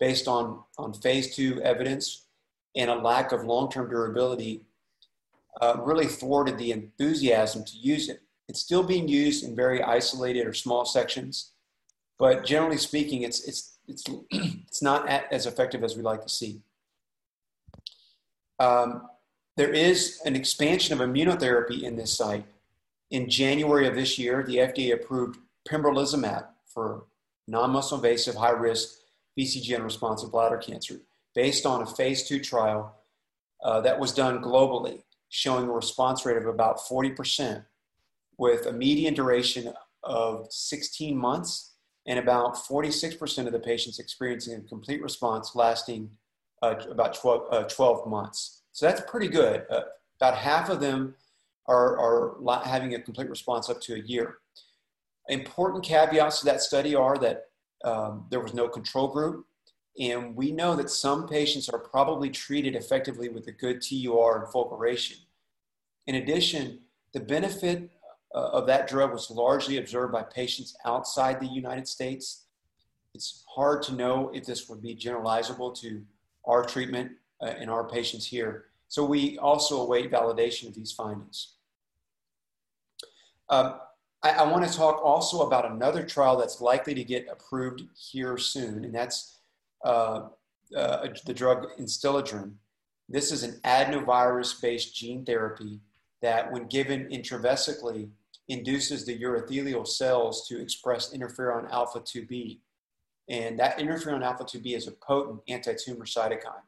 based 0.00 0.28
on, 0.28 0.60
on 0.78 0.92
phase 0.92 1.34
two 1.34 1.60
evidence 1.62 2.26
and 2.76 2.90
a 2.90 2.94
lack 2.94 3.32
of 3.32 3.44
long-term 3.44 3.88
durability 3.88 4.62
uh, 5.60 5.76
really 5.84 6.06
thwarted 6.06 6.58
the 6.58 6.72
enthusiasm 6.72 7.64
to 7.64 7.76
use 7.76 8.08
it. 8.08 8.20
It's 8.48 8.60
still 8.60 8.82
being 8.82 9.08
used 9.08 9.44
in 9.44 9.54
very 9.54 9.82
isolated 9.82 10.46
or 10.46 10.52
small 10.52 10.84
sections, 10.84 11.52
but 12.18 12.44
generally 12.44 12.76
speaking, 12.76 13.22
it's, 13.22 13.46
it's, 13.46 13.78
it's, 13.86 14.04
it's 14.30 14.82
not 14.82 15.08
as 15.08 15.46
effective 15.46 15.84
as 15.84 15.96
we'd 15.96 16.02
like 16.02 16.22
to 16.22 16.28
see. 16.28 16.60
Um, 18.58 19.08
there 19.56 19.72
is 19.72 20.20
an 20.24 20.34
expansion 20.34 20.98
of 20.98 21.08
immunotherapy 21.08 21.82
in 21.82 21.96
this 21.96 22.12
site. 22.16 22.44
In 23.10 23.28
January 23.30 23.86
of 23.86 23.94
this 23.94 24.18
year, 24.18 24.42
the 24.42 24.56
FDA 24.56 24.92
approved 24.92 25.38
pembrolizumab 25.68 26.46
for 26.66 27.04
non-muscle 27.46 27.98
invasive 27.98 28.34
high 28.34 28.50
risk 28.50 28.98
BCG 29.38 29.74
unresponsive 29.74 30.30
bladder 30.30 30.58
cancer 30.58 31.00
based 31.34 31.66
on 31.66 31.82
a 31.82 31.86
phase 31.86 32.26
two 32.26 32.40
trial 32.40 32.94
uh, 33.62 33.80
that 33.80 33.98
was 33.98 34.12
done 34.12 34.42
globally, 34.42 35.02
showing 35.28 35.68
a 35.68 35.72
response 35.72 36.24
rate 36.24 36.36
of 36.36 36.46
about 36.46 36.78
40% 36.78 37.64
with 38.38 38.66
a 38.66 38.72
median 38.72 39.14
duration 39.14 39.72
of 40.02 40.46
16 40.50 41.16
months 41.16 41.72
and 42.06 42.18
about 42.18 42.56
46% 42.56 43.46
of 43.46 43.52
the 43.52 43.58
patients 43.58 43.98
experiencing 43.98 44.54
a 44.54 44.60
complete 44.68 45.02
response 45.02 45.52
lasting 45.54 46.10
uh, 46.62 46.74
about 46.90 47.14
12, 47.14 47.42
uh, 47.50 47.62
12, 47.64 48.06
months. 48.06 48.62
So 48.72 48.86
that's 48.86 49.02
pretty 49.10 49.28
good. 49.28 49.64
Uh, 49.70 49.82
about 50.20 50.36
half 50.36 50.68
of 50.68 50.80
them 50.80 51.14
are, 51.66 51.98
are 51.98 52.62
having 52.64 52.94
a 52.94 53.00
complete 53.00 53.30
response 53.30 53.70
up 53.70 53.80
to 53.82 53.94
a 53.94 53.98
year. 53.98 54.38
Important 55.28 55.84
caveats 55.84 56.40
to 56.40 56.46
that 56.46 56.60
study 56.60 56.94
are 56.94 57.16
that 57.18 57.44
um, 57.84 58.26
there 58.30 58.40
was 58.40 58.54
no 58.54 58.68
control 58.68 59.08
group. 59.08 59.46
And 60.00 60.34
we 60.34 60.50
know 60.50 60.74
that 60.74 60.90
some 60.90 61.28
patients 61.28 61.68
are 61.68 61.78
probably 61.78 62.28
treated 62.28 62.74
effectively 62.74 63.28
with 63.28 63.46
a 63.46 63.52
good 63.52 63.80
TUR 63.80 64.42
and 64.42 64.52
fulguration. 64.52 65.18
In 66.06 66.16
addition, 66.16 66.80
the 67.12 67.20
benefit 67.20 67.90
uh, 68.34 68.48
of 68.48 68.66
that 68.66 68.88
drug 68.88 69.12
was 69.12 69.30
largely 69.30 69.76
observed 69.76 70.12
by 70.12 70.22
patients 70.22 70.76
outside 70.84 71.38
the 71.38 71.46
United 71.46 71.86
States. 71.86 72.46
It's 73.14 73.44
hard 73.48 73.82
to 73.84 73.94
know 73.94 74.32
if 74.34 74.44
this 74.44 74.68
would 74.68 74.82
be 74.82 74.96
generalizable 74.96 75.78
to 75.80 76.02
our 76.44 76.64
treatment 76.64 77.12
uh, 77.40 77.54
our 77.68 77.88
patients 77.88 78.26
here. 78.26 78.66
So 78.88 79.04
we 79.04 79.38
also 79.38 79.80
await 79.80 80.10
validation 80.10 80.68
of 80.68 80.74
these 80.74 80.92
findings. 80.92 81.54
Um, 83.48 83.74
I, 84.24 84.30
I 84.30 84.42
want 84.44 84.66
to 84.66 84.76
talk 84.76 85.04
also 85.04 85.42
about 85.42 85.70
another 85.70 86.02
trial 86.02 86.36
that's 86.36 86.60
likely 86.60 86.94
to 86.94 87.04
get 87.04 87.28
approved 87.30 87.82
here 87.94 88.38
soon, 88.38 88.84
and 88.84 88.94
that's 88.94 89.38
uh, 89.84 90.28
uh, 90.74 91.08
the 91.26 91.34
drug 91.34 91.66
Instiladrin. 91.78 92.54
This 93.08 93.30
is 93.30 93.42
an 93.42 93.60
adenovirus-based 93.64 94.96
gene 94.96 95.26
therapy 95.26 95.78
that, 96.22 96.50
when 96.50 96.66
given 96.68 97.06
intravesically, 97.10 98.08
induces 98.48 99.04
the 99.04 99.18
urothelial 99.18 99.86
cells 99.86 100.48
to 100.48 100.60
express 100.60 101.14
interferon 101.14 101.70
alpha 101.70 102.00
2b. 102.00 102.60
And 103.28 103.58
that 103.58 103.78
interferon 103.78 104.24
alpha 104.24 104.44
2b 104.44 104.74
is 104.74 104.88
a 104.88 104.92
potent 104.92 105.40
anti-tumor 105.48 106.06
cytokine. 106.06 106.64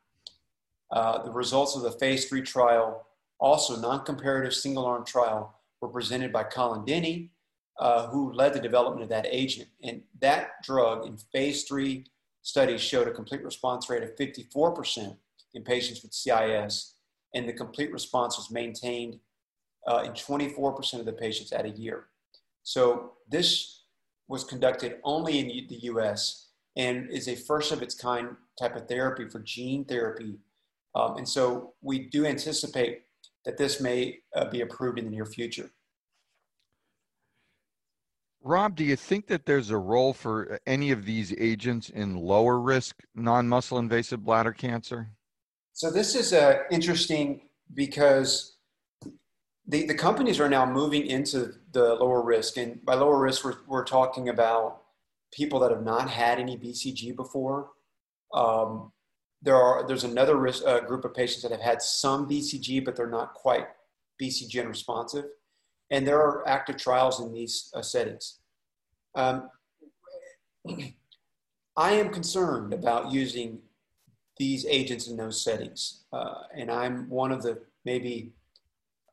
Uh, 0.91 1.23
the 1.23 1.33
results 1.33 1.75
of 1.75 1.83
the 1.83 1.93
phase 1.93 2.29
three 2.29 2.43
trial, 2.43 3.07
also 3.41 3.81
non-comparative 3.81 4.55
single-arm 4.55 5.07
trial, 5.07 5.55
were 5.81 5.89
presented 5.89 6.33
by 6.33 6.45
Colin 6.45 6.85
Dinney, 6.85 7.31
uh, 7.79 8.07
who 8.09 8.33
led 8.33 8.55
the 8.55 8.61
development 8.61 9.03
of 9.03 9.09
that 9.09 9.27
agent. 9.29 9.69
And 9.83 10.03
that 10.21 10.63
drug 10.63 11.07
in 11.07 11.17
phase 11.17 11.65
three 11.65 12.07
studies 12.43 12.81
showed 12.81 13.09
a 13.09 13.13
complete 13.13 13.45
response 13.45 13.91
rate 13.91 14.03
of 14.03 14.15
54% 14.17 15.17
in 15.55 15.63
patients 15.63 16.03
with 16.03 16.13
CIS, 16.13 16.95
and 17.35 17.49
the 17.49 17.53
complete 17.53 17.93
response 17.93 18.37
was 18.37 18.51
maintained 18.51 19.19
uh, 19.87 20.03
in 20.05 20.13
24% 20.13 21.01
of 21.01 21.07
the 21.07 21.13
patients 21.13 21.53
at 21.53 21.65
a 21.65 21.71
year. 21.71 22.07
So 22.63 23.13
this 23.29 23.83
was 24.29 24.45
conducted 24.45 24.99
only 25.05 25.39
in 25.39 25.47
the 25.69 25.79
US 25.93 26.49
and 26.77 27.11
is 27.11 27.29
a 27.29 27.37
first 27.37 27.73
of 27.73 27.83
its 27.83 27.95
kind 27.95 28.37
type 28.59 28.77
of 28.77 28.89
therapy 28.89 29.29
for 29.29 29.41
gene 29.41 29.85
therapy. 29.85 30.39
Um, 30.95 31.17
and 31.17 31.29
so 31.29 31.75
we 31.83 32.09
do 32.09 32.27
anticipate 32.27 33.03
that 33.45 33.57
this 33.57 33.81
may 33.81 34.19
uh, 34.35 34.51
be 34.51 34.61
approved 34.63 34.99
in 34.99 35.05
the 35.05 35.11
near 35.11 35.27
future. 35.27 35.71
Rob, 38.47 38.77
do 38.77 38.85
you 38.85 38.95
think 38.95 39.27
that 39.27 39.45
there's 39.45 39.71
a 39.71 39.77
role 39.77 40.13
for 40.13 40.61
any 40.69 40.93
of 40.93 41.05
these 41.05 41.35
agents 41.37 41.91
in 41.91 42.17
lower 42.17 42.61
risk 42.61 43.03
non 43.17 43.49
muscle 43.49 43.79
invasive 43.79 44.25
bladder 44.25 44.53
cancer? 44.53 45.11
So, 45.73 45.91
this 45.91 46.15
is 46.15 46.33
uh, 46.33 46.61
interesting 46.71 47.49
because 47.75 48.57
the, 49.67 49.85
the 49.87 49.95
companies 49.95 50.39
are 50.39 50.49
now 50.49 50.65
moving 50.65 51.07
into 51.07 51.55
the 51.73 51.97
lower 51.97 52.23
risk. 52.23 52.57
And 52.57 52.85
by 52.85 52.95
lower 52.95 53.19
risk, 53.19 53.45
we're, 53.45 53.57
we're 53.67 53.85
talking 53.85 54.29
about 54.29 54.83
people 55.33 55.59
that 55.61 55.73
have 55.73 55.83
not 55.83 56.09
had 56.09 56.39
any 56.39 56.57
BCG 56.57 57.17
before. 57.17 57.71
Um, 58.33 58.93
there 59.43 59.57
are 59.57 59.85
there's 59.89 60.05
another 60.05 60.37
risk, 60.37 60.65
uh, 60.65 60.81
group 60.81 61.05
of 61.05 61.15
patients 61.15 61.43
that 61.43 61.51
have 61.51 61.61
had 61.61 61.83
some 61.83 62.29
BCG, 62.29 62.85
but 62.85 62.95
they're 62.95 63.11
not 63.11 63.35
quite 63.35 63.67
BCG 64.23 64.61
unresponsive. 64.61 65.25
And 65.91 66.07
there 66.07 66.19
are 66.19 66.47
active 66.49 66.77
trials 66.77 67.21
in 67.21 67.33
these 67.33 67.71
uh, 67.75 67.83
settings. 67.83 68.39
Um, 69.15 69.51
I 71.77 71.93
am 71.93 72.11
concerned 72.11 72.73
about 72.73 73.13
using 73.13 73.61
these 74.39 74.67
agents 74.67 75.09
in 75.09 75.17
those 75.17 75.43
settings. 75.43 76.05
Uh, 76.13 76.43
and 76.55 76.71
I'm 76.71 77.09
one 77.09 77.33
of 77.33 77.43
the 77.43 77.59
maybe 77.85 78.33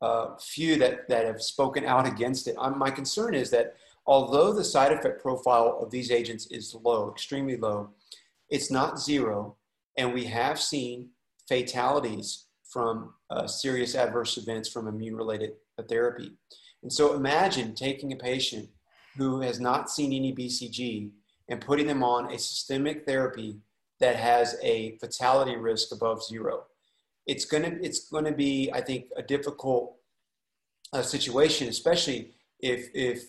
uh, 0.01 0.35
few 0.37 0.75
that, 0.77 1.07
that 1.07 1.25
have 1.25 1.41
spoken 1.41 1.85
out 1.85 2.07
against 2.07 2.47
it. 2.47 2.55
My 2.57 2.91
concern 2.91 3.33
is 3.33 3.49
that 3.51 3.75
although 4.05 4.51
the 4.51 4.63
side 4.63 4.91
effect 4.91 5.21
profile 5.21 5.79
of 5.81 5.91
these 5.91 6.11
agents 6.11 6.47
is 6.47 6.75
low, 6.83 7.09
extremely 7.11 7.55
low, 7.55 7.89
it's 8.49 8.69
not 8.69 8.99
zero. 8.99 9.55
And 9.97 10.13
we 10.13 10.25
have 10.25 10.59
seen 10.59 11.09
fatalities 11.47 12.45
from 12.63 13.13
uh, 13.29 13.47
serious 13.47 13.95
adverse 13.95 14.37
events 14.37 14.67
from 14.67 14.87
immune 14.87 15.15
related 15.15 15.53
therapy. 15.87 16.33
And 16.83 16.91
so 16.91 17.13
imagine 17.13 17.73
taking 17.73 18.11
a 18.11 18.17
patient 18.17 18.69
who 19.17 19.41
has 19.41 19.59
not 19.59 19.89
seen 19.89 20.13
any 20.13 20.33
BCG 20.33 21.09
and 21.49 21.61
putting 21.61 21.87
them 21.87 22.03
on 22.03 22.31
a 22.31 22.37
systemic 22.37 23.05
therapy 23.05 23.57
that 23.99 24.17
has 24.17 24.57
a 24.61 24.97
fatality 24.97 25.55
risk 25.55 25.93
above 25.93 26.23
zero. 26.23 26.65
It's 27.25 27.45
to 27.45 27.57
it's 27.81 28.09
to 28.09 28.31
be 28.33 28.69
i 28.73 28.81
think 28.81 29.05
a 29.15 29.23
difficult 29.23 29.95
uh, 30.91 31.01
situation 31.01 31.69
especially 31.69 32.31
if 32.59 32.89
if 32.93 33.23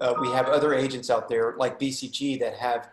uh, 0.00 0.14
we 0.20 0.28
have 0.28 0.46
other 0.46 0.72
agents 0.72 1.10
out 1.10 1.28
there 1.28 1.54
like 1.58 1.78
bcg 1.78 2.40
that 2.40 2.56
have 2.56 2.88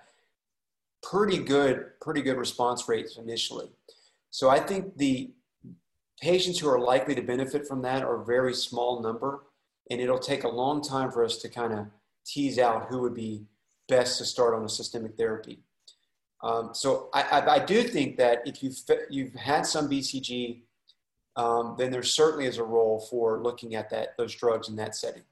pretty 1.01 1.37
good 1.37 1.91
pretty 2.01 2.21
good 2.21 2.37
response 2.37 2.89
rates 2.89 3.17
initially. 3.17 3.69
So 4.29 4.49
i 4.49 4.59
think 4.59 4.97
the 4.97 5.31
patients 6.19 6.59
who 6.59 6.67
are 6.67 6.79
likely 6.79 7.15
to 7.15 7.21
benefit 7.21 7.65
from 7.65 7.81
that 7.83 8.03
are 8.03 8.21
a 8.21 8.25
very 8.25 8.53
small 8.53 9.01
number 9.01 9.43
and 9.89 10.01
it'll 10.01 10.19
take 10.19 10.43
a 10.43 10.49
long 10.49 10.81
time 10.81 11.11
for 11.11 11.23
us 11.23 11.37
to 11.37 11.49
kind 11.49 11.73
of 11.73 11.87
tease 12.25 12.57
out 12.59 12.87
who 12.89 12.99
would 13.01 13.13
be 13.13 13.45
best 13.87 14.17
to 14.17 14.25
start 14.25 14.55
on 14.55 14.63
a 14.63 14.69
systemic 14.69 15.15
therapy 15.15 15.59
um, 16.45 16.69
so 16.73 17.09
I, 17.13 17.23
I, 17.23 17.55
I, 17.55 17.59
do 17.65 17.81
think 17.81 18.17
that 18.17 18.43
if 18.45 18.61
you've, 18.61 18.77
you've 19.09 19.33
had 19.33 19.65
some 19.65 19.89
BCG, 19.89 20.61
um, 21.35 21.75
then 21.75 21.91
there 21.91 22.03
certainly 22.03 22.45
is 22.45 22.59
a 22.59 22.63
role 22.63 22.99
for 23.09 23.41
looking 23.41 23.73
at 23.73 23.89
that 23.89 24.15
those 24.17 24.35
drugs 24.35 24.69
in 24.69 24.75
that 24.75 24.95
setting. 24.95 25.23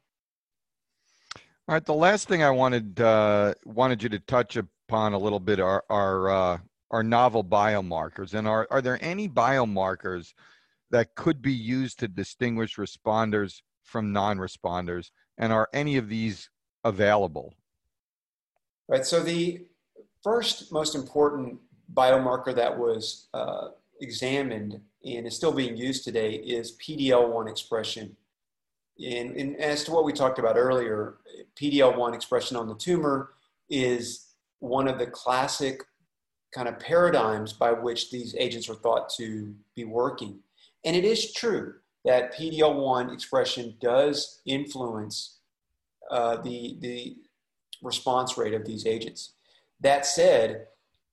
All 1.67 1.75
right. 1.75 1.85
The 1.85 1.93
last 1.93 2.27
thing 2.27 2.41
I 2.43 2.49
wanted 2.49 2.99
uh, 2.99 3.53
wanted 3.63 4.01
you 4.01 4.09
to 4.09 4.19
touch 4.19 4.57
upon 4.57 5.13
a 5.13 5.17
little 5.17 5.39
bit 5.39 5.59
are 5.59 5.83
are, 5.89 6.29
uh, 6.29 6.57
are 6.89 7.03
novel 7.03 7.43
biomarkers, 7.43 8.33
and 8.33 8.47
are 8.47 8.67
are 8.71 8.81
there 8.81 8.97
any 9.01 9.29
biomarkers 9.29 10.33
that 10.89 11.15
could 11.15 11.41
be 11.41 11.53
used 11.53 11.99
to 11.99 12.07
distinguish 12.07 12.75
responders 12.75 13.61
from 13.83 14.11
non-responders, 14.11 15.11
and 15.37 15.53
are 15.53 15.69
any 15.73 15.97
of 15.97 16.09
these 16.09 16.49
available? 16.83 17.53
Right. 18.87 19.05
So 19.05 19.21
the 19.21 19.65
first 20.23 20.71
most 20.71 20.95
important 20.95 21.59
biomarker 21.93 22.55
that 22.55 22.77
was 22.77 23.27
uh, 23.33 23.69
examined 24.01 24.79
and 25.05 25.27
is 25.27 25.35
still 25.35 25.51
being 25.51 25.75
used 25.75 26.03
today 26.03 26.35
is 26.35 26.77
PD-L1 26.77 27.49
expression. 27.49 28.15
And, 28.99 29.35
and, 29.35 29.57
as 29.57 29.83
to 29.85 29.91
what 29.91 30.05
we 30.05 30.13
talked 30.13 30.39
about 30.39 30.55
earlier, 30.55 31.15
PD-L1 31.55 32.13
expression 32.13 32.55
on 32.55 32.67
the 32.67 32.75
tumor 32.75 33.31
is 33.69 34.27
one 34.59 34.87
of 34.87 34.99
the 34.99 35.07
classic 35.07 35.83
kind 36.53 36.67
of 36.67 36.79
paradigms 36.79 37.53
by 37.53 37.71
which 37.71 38.11
these 38.11 38.35
agents 38.37 38.69
are 38.69 38.75
thought 38.75 39.09
to 39.17 39.53
be 39.75 39.83
working. 39.83 40.39
And 40.85 40.95
it 40.95 41.03
is 41.03 41.33
true 41.33 41.75
that 42.05 42.33
PD-L1 42.33 43.13
expression 43.13 43.75
does 43.81 44.41
influence 44.45 45.39
uh, 46.11 46.37
the, 46.41 46.77
the 46.81 47.15
response 47.81 48.37
rate 48.37 48.53
of 48.53 48.65
these 48.65 48.85
agents. 48.85 49.33
That 49.79 50.05
said, 50.05 50.67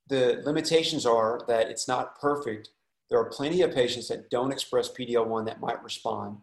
the 0.08 0.42
limitations 0.44 1.06
are 1.06 1.42
that 1.48 1.70
it's 1.70 1.86
not 1.86 2.18
perfect. 2.20 2.70
There 3.08 3.18
are 3.18 3.30
plenty 3.30 3.62
of 3.62 3.72
patients 3.74 4.08
that 4.08 4.30
don't 4.30 4.52
express 4.52 4.88
PD-L1 4.88 5.46
that 5.46 5.60
might 5.60 5.82
respond. 5.82 6.38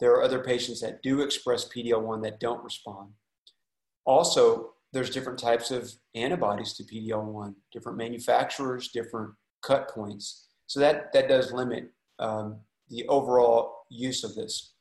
There 0.00 0.12
are 0.12 0.22
other 0.22 0.40
patients 0.40 0.80
that 0.80 1.02
do 1.02 1.22
express 1.22 1.68
PD-L1 1.68 2.22
that 2.24 2.40
don't 2.40 2.62
respond. 2.62 3.10
Also, 4.04 4.72
there's 4.92 5.10
different 5.10 5.38
types 5.38 5.70
of 5.70 5.92
antibodies 6.14 6.74
to 6.74 6.84
PD-L1, 6.84 7.54
different 7.72 7.98
manufacturers, 7.98 8.88
different 8.88 9.32
cut 9.62 9.88
points. 9.90 10.46
So 10.66 10.80
that, 10.80 11.12
that 11.12 11.28
does 11.28 11.52
limit 11.52 11.90
um, 12.18 12.60
the 12.88 13.06
overall 13.08 13.75
use 13.88 14.24
of 14.24 14.34
this. 14.34 14.72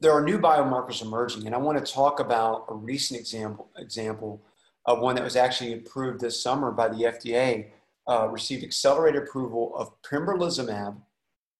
There 0.00 0.12
are 0.12 0.22
new 0.22 0.38
biomarkers 0.38 1.02
emerging, 1.02 1.46
and 1.46 1.54
I 1.54 1.58
want 1.58 1.84
to 1.84 1.92
talk 1.92 2.20
about 2.20 2.64
a 2.68 2.74
recent 2.74 3.20
example, 3.20 3.68
example 3.76 4.42
uh, 4.86 4.94
one 4.96 5.14
that 5.14 5.24
was 5.24 5.36
actually 5.36 5.74
approved 5.74 6.20
this 6.20 6.42
summer 6.42 6.70
by 6.70 6.88
the 6.88 7.02
FDA, 7.04 7.68
uh, 8.08 8.28
received 8.28 8.64
accelerated 8.64 9.22
approval 9.22 9.72
of 9.76 10.00
pembrolizumab, 10.02 10.96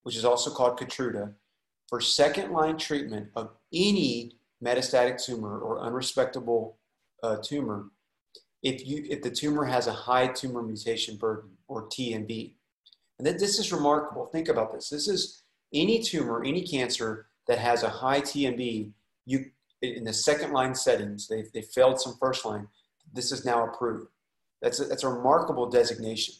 which 0.02 0.16
is 0.16 0.24
also 0.24 0.50
called 0.50 0.78
Keytruda, 0.78 1.34
for 1.88 2.00
second 2.00 2.52
line 2.52 2.78
treatment 2.78 3.28
of 3.36 3.50
any 3.74 4.32
metastatic 4.64 5.22
tumor 5.22 5.58
or 5.58 5.80
unresectable 5.80 6.74
uh, 7.22 7.36
tumor 7.42 7.90
if, 8.62 8.86
you, 8.86 9.04
if 9.08 9.22
the 9.22 9.30
tumor 9.30 9.64
has 9.64 9.86
a 9.86 9.92
high 9.92 10.26
tumor 10.26 10.62
mutation 10.62 11.16
burden 11.16 11.50
or 11.68 11.88
TMB. 11.88 12.54
And 13.18 13.26
that 13.26 13.38
this 13.38 13.58
is 13.58 13.72
remarkable. 13.72 14.26
Think 14.26 14.48
about 14.48 14.72
this. 14.72 14.88
This 14.88 15.08
is 15.08 15.39
any 15.72 16.02
tumor, 16.02 16.42
any 16.44 16.62
cancer 16.62 17.26
that 17.46 17.58
has 17.58 17.82
a 17.82 17.88
high 17.88 18.20
TMB, 18.20 18.90
you 19.26 19.46
in 19.82 20.04
the 20.04 20.12
second 20.12 20.52
line 20.52 20.74
settings, 20.74 21.28
they 21.28 21.44
they 21.54 21.62
failed 21.62 22.00
some 22.00 22.16
first 22.20 22.44
line, 22.44 22.68
this 23.12 23.32
is 23.32 23.44
now 23.44 23.64
approved. 23.64 24.08
That's 24.62 24.80
a, 24.80 24.84
that's 24.84 25.04
a 25.04 25.08
remarkable 25.08 25.68
designation. 25.68 26.34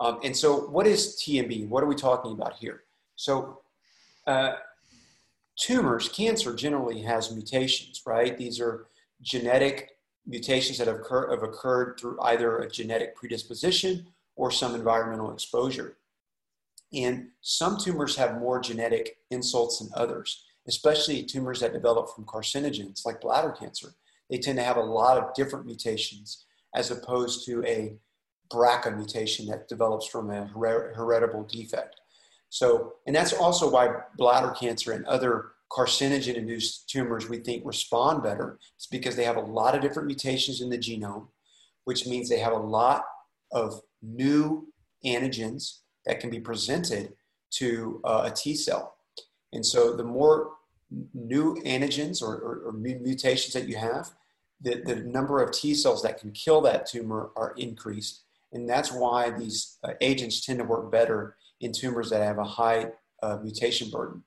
Um, 0.00 0.20
and 0.22 0.36
so, 0.36 0.68
what 0.68 0.86
is 0.86 1.20
TMB? 1.22 1.68
What 1.68 1.82
are 1.82 1.86
we 1.86 1.96
talking 1.96 2.32
about 2.32 2.54
here? 2.54 2.84
So, 3.16 3.60
uh, 4.26 4.52
tumors, 5.56 6.08
cancer 6.08 6.54
generally 6.54 7.02
has 7.02 7.32
mutations, 7.32 8.02
right? 8.06 8.36
These 8.36 8.60
are 8.60 8.86
genetic 9.22 9.96
mutations 10.26 10.78
that 10.78 10.86
have, 10.86 10.96
occur, 10.96 11.30
have 11.30 11.42
occurred 11.42 11.98
through 11.98 12.20
either 12.20 12.58
a 12.58 12.70
genetic 12.70 13.16
predisposition 13.16 14.06
or 14.36 14.50
some 14.50 14.74
environmental 14.74 15.32
exposure. 15.32 15.96
And 16.92 17.28
some 17.42 17.78
tumors 17.78 18.16
have 18.16 18.40
more 18.40 18.60
genetic 18.60 19.18
insults 19.30 19.78
than 19.78 19.90
others, 19.94 20.44
especially 20.66 21.22
tumors 21.22 21.60
that 21.60 21.72
develop 21.72 22.14
from 22.14 22.24
carcinogens 22.24 23.04
like 23.04 23.20
bladder 23.20 23.50
cancer. 23.50 23.94
They 24.30 24.38
tend 24.38 24.58
to 24.58 24.64
have 24.64 24.76
a 24.76 24.82
lot 24.82 25.18
of 25.18 25.34
different 25.34 25.66
mutations 25.66 26.44
as 26.74 26.90
opposed 26.90 27.46
to 27.46 27.64
a 27.64 27.96
BRCA 28.50 28.96
mutation 28.96 29.46
that 29.46 29.68
develops 29.68 30.06
from 30.06 30.30
a 30.30 30.46
heritable 30.46 31.44
defect. 31.44 32.00
So, 32.50 32.94
and 33.06 33.14
that's 33.14 33.34
also 33.34 33.70
why 33.70 33.88
bladder 34.16 34.54
cancer 34.58 34.92
and 34.92 35.04
other 35.06 35.52
carcinogen 35.70 36.34
induced 36.34 36.88
tumors 36.88 37.28
we 37.28 37.38
think 37.38 37.62
respond 37.66 38.22
better. 38.22 38.58
It's 38.76 38.86
because 38.86 39.16
they 39.16 39.24
have 39.24 39.36
a 39.36 39.40
lot 39.40 39.74
of 39.74 39.82
different 39.82 40.06
mutations 40.06 40.62
in 40.62 40.70
the 40.70 40.78
genome, 40.78 41.28
which 41.84 42.06
means 42.06 42.28
they 42.28 42.38
have 42.38 42.54
a 42.54 42.58
lot 42.58 43.04
of 43.52 43.80
new 44.02 44.72
antigens 45.04 45.80
that 46.06 46.20
can 46.20 46.30
be 46.30 46.40
presented 46.40 47.14
to 47.50 48.00
uh, 48.04 48.30
a 48.30 48.34
T 48.34 48.54
cell. 48.54 48.96
And 49.52 49.64
so 49.64 49.96
the 49.96 50.04
more 50.04 50.52
new 51.14 51.56
antigens 51.66 52.22
or, 52.22 52.34
or, 52.36 52.62
or, 52.66 52.72
mutations 52.72 53.52
that 53.52 53.68
you 53.68 53.76
have, 53.76 54.10
the, 54.60 54.82
the 54.84 54.96
number 54.96 55.42
of 55.42 55.52
T 55.52 55.74
cells 55.74 56.02
that 56.02 56.18
can 56.18 56.32
kill 56.32 56.60
that 56.62 56.86
tumor 56.86 57.30
are 57.36 57.54
increased. 57.56 58.22
And 58.52 58.68
that's 58.68 58.90
why 58.90 59.30
these 59.30 59.78
uh, 59.84 59.92
agents 60.00 60.44
tend 60.44 60.58
to 60.58 60.64
work 60.64 60.90
better 60.90 61.36
in 61.60 61.72
tumors 61.72 62.08
that 62.10 62.22
have 62.22 62.38
a 62.38 62.44
high 62.44 62.90
uh, 63.22 63.38
mutation 63.42 63.90
burden. 63.90 64.22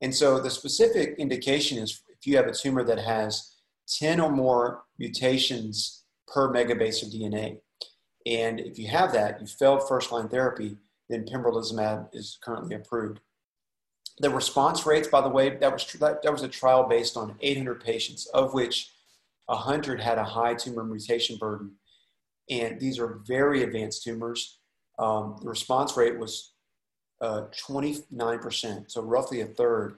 And 0.00 0.14
so 0.14 0.38
the 0.38 0.50
specific 0.50 1.16
indication 1.18 1.78
is 1.78 2.02
if 2.08 2.26
you 2.26 2.36
have 2.36 2.46
a 2.46 2.54
tumor 2.54 2.84
that 2.84 2.98
has 2.98 3.56
10 3.98 4.20
or 4.20 4.30
more 4.30 4.82
mutations 4.98 6.04
per 6.28 6.52
megabase 6.52 7.02
of 7.02 7.10
DNA. 7.10 7.58
And 8.26 8.60
if 8.60 8.78
you 8.78 8.88
have 8.88 9.12
that, 9.12 9.40
you 9.40 9.46
failed 9.46 9.88
first 9.88 10.12
line 10.12 10.28
therapy, 10.28 10.76
then 11.10 11.24
pembrolizumab 11.24 12.08
is 12.12 12.38
currently 12.42 12.76
approved. 12.76 13.20
The 14.18 14.30
response 14.30 14.86
rates, 14.86 15.08
by 15.08 15.20
the 15.20 15.28
way, 15.28 15.56
that 15.56 15.72
was, 15.72 15.84
that, 15.94 16.22
that 16.22 16.32
was 16.32 16.42
a 16.42 16.48
trial 16.48 16.88
based 16.88 17.16
on 17.16 17.36
800 17.40 17.82
patients, 17.82 18.26
of 18.26 18.54
which 18.54 18.90
100 19.46 20.00
had 20.00 20.18
a 20.18 20.24
high 20.24 20.54
tumor 20.54 20.84
mutation 20.84 21.36
burden. 21.36 21.72
And 22.48 22.78
these 22.80 22.98
are 22.98 23.20
very 23.26 23.62
advanced 23.62 24.04
tumors. 24.04 24.58
Um, 24.98 25.38
the 25.42 25.48
response 25.48 25.96
rate 25.96 26.18
was 26.18 26.52
uh, 27.20 27.44
29%, 27.66 28.90
so 28.90 29.02
roughly 29.02 29.40
a 29.40 29.46
third. 29.46 29.96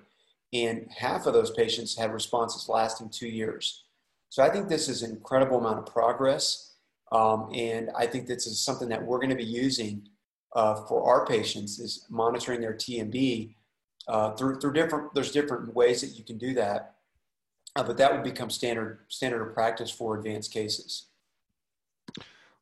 And 0.52 0.86
half 0.96 1.26
of 1.26 1.32
those 1.32 1.50
patients 1.50 1.96
had 1.96 2.12
responses 2.12 2.68
lasting 2.68 3.10
two 3.10 3.28
years. 3.28 3.84
So 4.28 4.42
I 4.42 4.50
think 4.50 4.68
this 4.68 4.88
is 4.88 5.02
an 5.02 5.10
incredible 5.10 5.58
amount 5.58 5.78
of 5.78 5.86
progress. 5.86 6.74
Um, 7.10 7.50
and 7.52 7.90
I 7.96 8.06
think 8.06 8.26
this 8.26 8.46
is 8.46 8.60
something 8.60 8.88
that 8.88 9.04
we're 9.04 9.18
going 9.18 9.30
to 9.30 9.36
be 9.36 9.44
using 9.44 10.08
uh, 10.54 10.74
for 10.86 11.04
our 11.04 11.26
patients 11.26 11.78
is 11.78 12.06
monitoring 12.10 12.60
their 12.60 12.74
TMB 12.74 13.54
uh, 14.08 14.32
through, 14.32 14.60
through 14.60 14.72
different, 14.72 15.14
there's 15.14 15.32
different 15.32 15.74
ways 15.74 16.00
that 16.00 16.18
you 16.18 16.24
can 16.24 16.38
do 16.38 16.54
that. 16.54 16.96
Uh, 17.74 17.82
but 17.82 17.96
that 17.96 18.12
would 18.12 18.22
become 18.22 18.50
standard, 18.50 19.00
standard 19.08 19.46
of 19.46 19.54
practice 19.54 19.90
for 19.90 20.18
advanced 20.18 20.52
cases. 20.52 21.06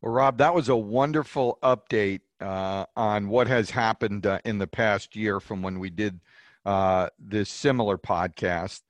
Well, 0.01 0.13
Rob, 0.13 0.39
that 0.39 0.55
was 0.55 0.69
a 0.69 0.77
wonderful 0.77 1.59
update 1.63 2.21
uh, 2.41 2.87
on 2.97 3.29
what 3.29 3.49
has 3.49 3.71
happened 3.71 4.25
uh, 4.25 4.39
in 4.45 4.59
the 4.59 4.67
past 4.67 5.17
year 5.17 5.41
from 5.41 5.63
when 5.63 5.79
we 5.79 5.91
did 5.91 6.21
uh, 6.65 7.09
this 7.19 7.51
similar 7.51 7.99
podcast. 7.99 8.83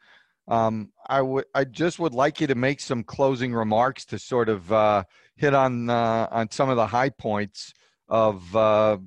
Um, 0.47 0.91
I 1.09 1.23
would, 1.23 1.47
I 1.55 1.65
just 1.65 1.99
would 2.01 2.13
like 2.13 2.41
you 2.41 2.47
to 2.49 2.55
make 2.55 2.81
some 2.81 3.03
closing 3.03 3.55
remarks 3.55 4.05
to 4.07 4.19
sort 4.19 4.49
of 4.49 5.07
hit 5.37 5.55
on 5.55 5.89
on 5.89 6.51
some 6.51 6.69
of 6.69 6.77
the 6.77 6.87
high 6.87 7.11
points 7.11 7.73
of 8.11 8.57
uh, 8.57 8.99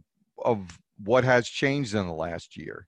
of 0.44 0.80
what 1.04 1.24
has 1.24 1.48
changed 1.48 1.94
in 1.94 2.08
the 2.08 2.14
last 2.14 2.58
year. 2.58 2.88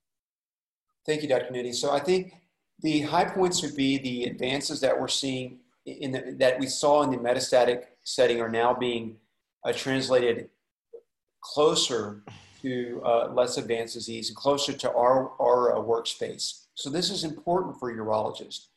Thank 1.05 1.21
you, 1.21 1.29
Dr. 1.29 1.51
Nitti. 1.53 1.73
So 1.75 1.91
I 1.91 1.99
think 1.99 2.33
the 2.81 3.01
high 3.01 3.25
points 3.25 3.61
would 3.61 3.75
be 3.75 3.97
the 3.97 4.23
advances 4.23 4.81
that 4.81 4.99
we're 4.99 5.07
seeing 5.07 5.59
in 5.85 6.11
the, 6.11 6.35
that 6.39 6.59
we 6.59 6.67
saw 6.67 7.03
in 7.03 7.11
the 7.11 7.17
metastatic 7.17 7.83
setting 8.03 8.41
are 8.41 8.49
now 8.49 8.73
being 8.73 9.17
uh, 9.63 9.71
translated 9.71 10.49
closer 11.41 12.23
to 12.61 13.01
uh, 13.05 13.27
less 13.31 13.57
advanced 13.57 13.93
disease 13.93 14.29
and 14.29 14.35
closer 14.35 14.73
to 14.73 14.91
our, 14.93 15.31
our 15.39 15.75
uh, 15.75 15.79
workspace. 15.79 16.65
So 16.73 16.89
this 16.89 17.11
is 17.11 17.23
important 17.23 17.79
for 17.79 17.93
urologists. 17.93 18.67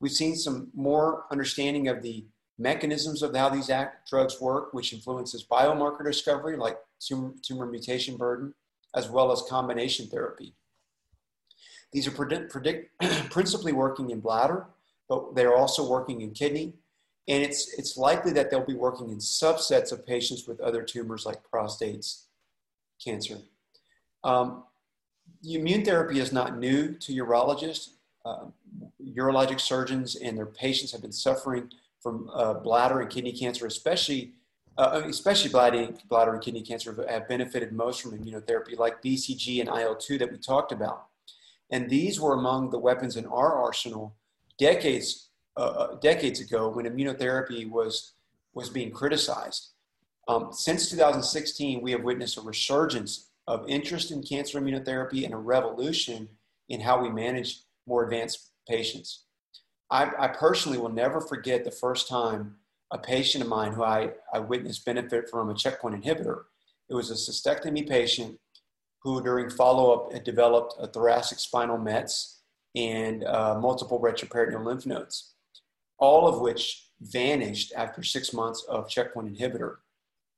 We've 0.00 0.12
seen 0.12 0.34
some 0.36 0.68
more 0.74 1.24
understanding 1.30 1.88
of 1.88 2.02
the 2.02 2.24
mechanisms 2.58 3.22
of 3.22 3.34
how 3.34 3.48
these 3.48 3.70
drugs 4.08 4.40
work, 4.40 4.74
which 4.74 4.92
influences 4.92 5.46
biomarker 5.50 6.04
discovery 6.04 6.56
like 6.56 6.78
tumor, 7.00 7.32
tumor 7.42 7.66
mutation 7.66 8.16
burden, 8.16 8.52
as 8.94 9.08
well 9.08 9.30
as 9.30 9.42
combination 9.48 10.06
therapy. 10.06 10.54
These 11.92 12.06
are 12.06 12.10
predict, 12.10 12.50
predict, 12.50 12.90
principally 13.30 13.72
working 13.72 14.10
in 14.10 14.20
bladder, 14.20 14.66
but 15.08 15.34
they're 15.34 15.56
also 15.56 15.88
working 15.88 16.20
in 16.20 16.32
kidney. 16.32 16.74
And 17.28 17.42
it's, 17.42 17.78
it's 17.78 17.96
likely 17.96 18.32
that 18.32 18.50
they'll 18.50 18.64
be 18.64 18.74
working 18.74 19.10
in 19.10 19.18
subsets 19.18 19.92
of 19.92 20.06
patients 20.06 20.48
with 20.48 20.60
other 20.60 20.82
tumors 20.82 21.26
like 21.26 21.42
prostate 21.44 22.06
cancer. 23.02 23.38
Um, 24.24 24.64
immune 25.44 25.84
therapy 25.84 26.20
is 26.20 26.32
not 26.32 26.58
new 26.58 26.94
to 26.94 27.12
urologists. 27.12 27.90
Uh, 28.24 28.46
urologic 29.02 29.60
surgeons 29.60 30.16
and 30.16 30.36
their 30.36 30.46
patients 30.46 30.92
have 30.92 31.02
been 31.02 31.12
suffering 31.12 31.70
from 32.00 32.30
uh, 32.32 32.54
bladder 32.54 33.00
and 33.00 33.10
kidney 33.10 33.32
cancer, 33.32 33.66
especially 33.66 34.32
uh, 34.78 35.02
especially 35.06 35.50
bladder, 35.50 35.88
bladder 36.08 36.32
and 36.32 36.40
kidney 36.40 36.62
cancer 36.62 36.94
have 37.10 37.28
benefited 37.28 37.72
most 37.72 38.00
from 38.00 38.16
immunotherapy, 38.16 38.78
like 38.78 39.02
BCG 39.02 39.60
and 39.60 39.68
IL-2 39.68 40.20
that 40.20 40.30
we 40.30 40.38
talked 40.38 40.70
about. 40.70 41.06
And 41.70 41.90
these 41.90 42.20
were 42.20 42.34
among 42.34 42.70
the 42.70 42.78
weapons 42.78 43.16
in 43.16 43.26
our 43.26 43.60
arsenal 43.60 44.14
decades, 44.56 45.30
uh, 45.56 45.60
uh, 45.60 45.94
decades 45.96 46.40
ago 46.40 46.68
when 46.68 46.86
immunotherapy 46.86 47.68
was, 47.68 48.12
was 48.54 48.70
being 48.70 48.92
criticized. 48.92 49.70
Um, 50.28 50.50
since 50.52 50.88
2016, 50.90 51.80
we 51.82 51.90
have 51.90 52.04
witnessed 52.04 52.38
a 52.38 52.42
resurgence 52.42 53.30
of 53.48 53.68
interest 53.68 54.12
in 54.12 54.22
cancer 54.22 54.60
immunotherapy 54.60 55.24
and 55.24 55.34
a 55.34 55.38
revolution 55.38 56.28
in 56.68 56.80
how 56.80 57.02
we 57.02 57.10
manage 57.10 57.62
more 57.86 58.04
advanced 58.04 58.50
patients. 58.68 59.24
I, 59.90 60.10
I 60.18 60.28
personally 60.28 60.78
will 60.78 60.90
never 60.90 61.20
forget 61.20 61.64
the 61.64 61.70
first 61.70 62.08
time 62.08 62.56
a 62.90 62.98
patient 62.98 63.42
of 63.42 63.50
mine 63.50 63.72
who 63.72 63.82
I, 63.82 64.12
I 64.32 64.38
witnessed 64.38 64.84
benefit 64.84 65.28
from 65.28 65.50
a 65.50 65.54
checkpoint 65.54 66.02
inhibitor. 66.02 66.44
It 66.88 66.94
was 66.94 67.10
a 67.10 67.14
cystectomy 67.14 67.88
patient 67.88 68.38
who 69.02 69.22
during 69.22 69.50
follow-up 69.50 70.12
had 70.12 70.24
developed 70.24 70.74
a 70.80 70.86
thoracic 70.86 71.38
spinal 71.38 71.78
mets 71.78 72.40
and 72.74 73.24
uh, 73.24 73.58
multiple 73.60 74.00
retroperitoneal 74.00 74.64
lymph 74.64 74.86
nodes, 74.86 75.34
all 75.98 76.26
of 76.26 76.40
which 76.40 76.88
vanished 77.00 77.72
after 77.76 78.02
six 78.02 78.32
months 78.32 78.64
of 78.68 78.88
checkpoint 78.88 79.36
inhibitor. 79.36 79.76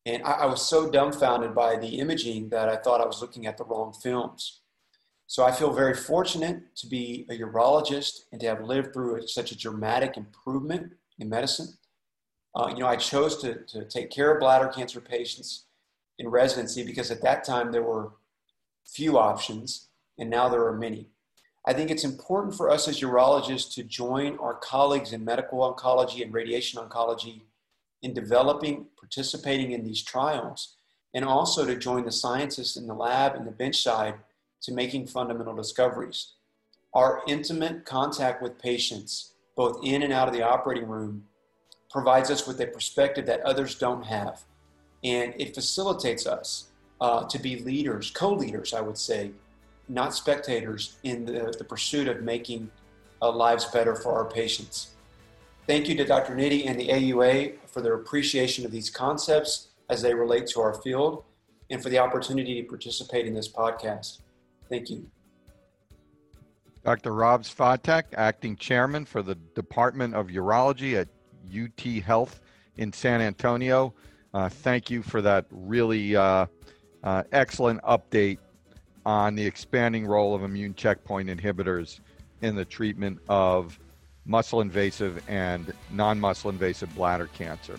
And 0.06 0.22
I, 0.24 0.32
I, 0.32 0.46
was 0.46 0.66
so 0.66 0.90
dumbfounded 0.90 1.54
by 1.54 1.76
the 1.76 1.98
imaging 2.00 2.48
that 2.50 2.68
I 2.68 2.76
thought 2.76 3.00
I 3.00 3.06
was 3.06 3.20
looking 3.20 3.46
at 3.46 3.58
the 3.58 3.64
wrong 3.64 3.92
films. 3.92 4.59
So 5.30 5.44
I 5.44 5.52
feel 5.52 5.72
very 5.72 5.94
fortunate 5.94 6.74
to 6.74 6.88
be 6.88 7.24
a 7.30 7.38
urologist 7.38 8.22
and 8.32 8.40
to 8.40 8.48
have 8.48 8.64
lived 8.64 8.92
through 8.92 9.28
such 9.28 9.52
a 9.52 9.56
dramatic 9.56 10.16
improvement 10.16 10.94
in 11.20 11.28
medicine. 11.28 11.68
Uh, 12.52 12.66
you 12.74 12.80
know, 12.80 12.88
I 12.88 12.96
chose 12.96 13.40
to, 13.42 13.62
to 13.66 13.84
take 13.84 14.10
care 14.10 14.32
of 14.32 14.40
bladder 14.40 14.66
cancer 14.66 15.00
patients 15.00 15.66
in 16.18 16.26
residency 16.26 16.82
because 16.82 17.12
at 17.12 17.22
that 17.22 17.44
time 17.44 17.70
there 17.70 17.84
were 17.84 18.10
few 18.84 19.18
options, 19.18 19.86
and 20.18 20.28
now 20.28 20.48
there 20.48 20.66
are 20.66 20.76
many. 20.76 21.06
I 21.64 21.74
think 21.74 21.92
it's 21.92 22.02
important 22.02 22.56
for 22.56 22.68
us 22.68 22.88
as 22.88 22.98
urologists 22.98 23.72
to 23.74 23.84
join 23.84 24.36
our 24.38 24.54
colleagues 24.54 25.12
in 25.12 25.24
medical 25.24 25.60
oncology 25.60 26.24
and 26.24 26.34
radiation 26.34 26.80
oncology 26.80 27.42
in 28.02 28.14
developing, 28.14 28.86
participating 28.98 29.70
in 29.70 29.84
these 29.84 30.02
trials, 30.02 30.74
and 31.14 31.24
also 31.24 31.64
to 31.64 31.76
join 31.76 32.04
the 32.04 32.10
scientists 32.10 32.76
in 32.76 32.88
the 32.88 32.94
lab 32.94 33.36
and 33.36 33.46
the 33.46 33.52
bench 33.52 33.80
side 33.80 34.14
to 34.62 34.72
making 34.72 35.06
fundamental 35.06 35.54
discoveries. 35.54 36.32
Our 36.94 37.22
intimate 37.28 37.84
contact 37.84 38.42
with 38.42 38.58
patients, 38.58 39.32
both 39.56 39.80
in 39.84 40.02
and 40.02 40.12
out 40.12 40.28
of 40.28 40.34
the 40.34 40.42
operating 40.42 40.88
room, 40.88 41.24
provides 41.90 42.30
us 42.30 42.46
with 42.46 42.60
a 42.60 42.66
perspective 42.66 43.26
that 43.26 43.40
others 43.40 43.74
don't 43.74 44.04
have. 44.04 44.42
And 45.02 45.34
it 45.38 45.54
facilitates 45.54 46.26
us 46.26 46.68
uh, 47.00 47.24
to 47.24 47.38
be 47.38 47.60
leaders, 47.60 48.10
co 48.10 48.32
leaders, 48.32 48.74
I 48.74 48.80
would 48.80 48.98
say, 48.98 49.32
not 49.88 50.14
spectators 50.14 50.98
in 51.02 51.24
the, 51.24 51.54
the 51.56 51.64
pursuit 51.64 52.08
of 52.08 52.22
making 52.22 52.70
uh, 53.22 53.30
lives 53.30 53.66
better 53.66 53.94
for 53.94 54.14
our 54.14 54.24
patients. 54.24 54.94
Thank 55.66 55.88
you 55.88 55.94
to 55.96 56.04
Dr. 56.04 56.34
Nitti 56.34 56.66
and 56.66 56.78
the 56.78 56.88
AUA 56.88 57.58
for 57.66 57.80
their 57.80 57.94
appreciation 57.94 58.64
of 58.64 58.72
these 58.72 58.90
concepts 58.90 59.68
as 59.88 60.02
they 60.02 60.14
relate 60.14 60.46
to 60.48 60.60
our 60.60 60.74
field 60.74 61.24
and 61.70 61.82
for 61.82 61.88
the 61.90 61.98
opportunity 61.98 62.60
to 62.60 62.68
participate 62.68 63.26
in 63.26 63.34
this 63.34 63.48
podcast. 63.48 64.18
Thank 64.70 64.88
you. 64.88 65.10
Dr. 66.84 67.12
Rob 67.12 67.42
Svatek, 67.42 68.04
acting 68.14 68.56
chairman 68.56 69.04
for 69.04 69.22
the 69.22 69.34
Department 69.34 70.14
of 70.14 70.28
Urology 70.28 70.94
at 70.98 71.08
UT 71.52 72.02
Health 72.02 72.40
in 72.76 72.92
San 72.92 73.20
Antonio. 73.20 73.92
Uh, 74.32 74.48
thank 74.48 74.90
you 74.90 75.02
for 75.02 75.20
that 75.20 75.44
really 75.50 76.16
uh, 76.16 76.46
uh, 77.04 77.22
excellent 77.32 77.82
update 77.82 78.38
on 79.04 79.34
the 79.34 79.44
expanding 79.44 80.06
role 80.06 80.34
of 80.34 80.42
immune 80.42 80.74
checkpoint 80.74 81.28
inhibitors 81.28 82.00
in 82.40 82.54
the 82.54 82.64
treatment 82.64 83.18
of 83.28 83.78
muscle 84.24 84.60
invasive 84.60 85.22
and 85.28 85.72
non 85.90 86.18
muscle 86.18 86.48
invasive 86.48 86.94
bladder 86.94 87.28
cancer. 87.34 87.76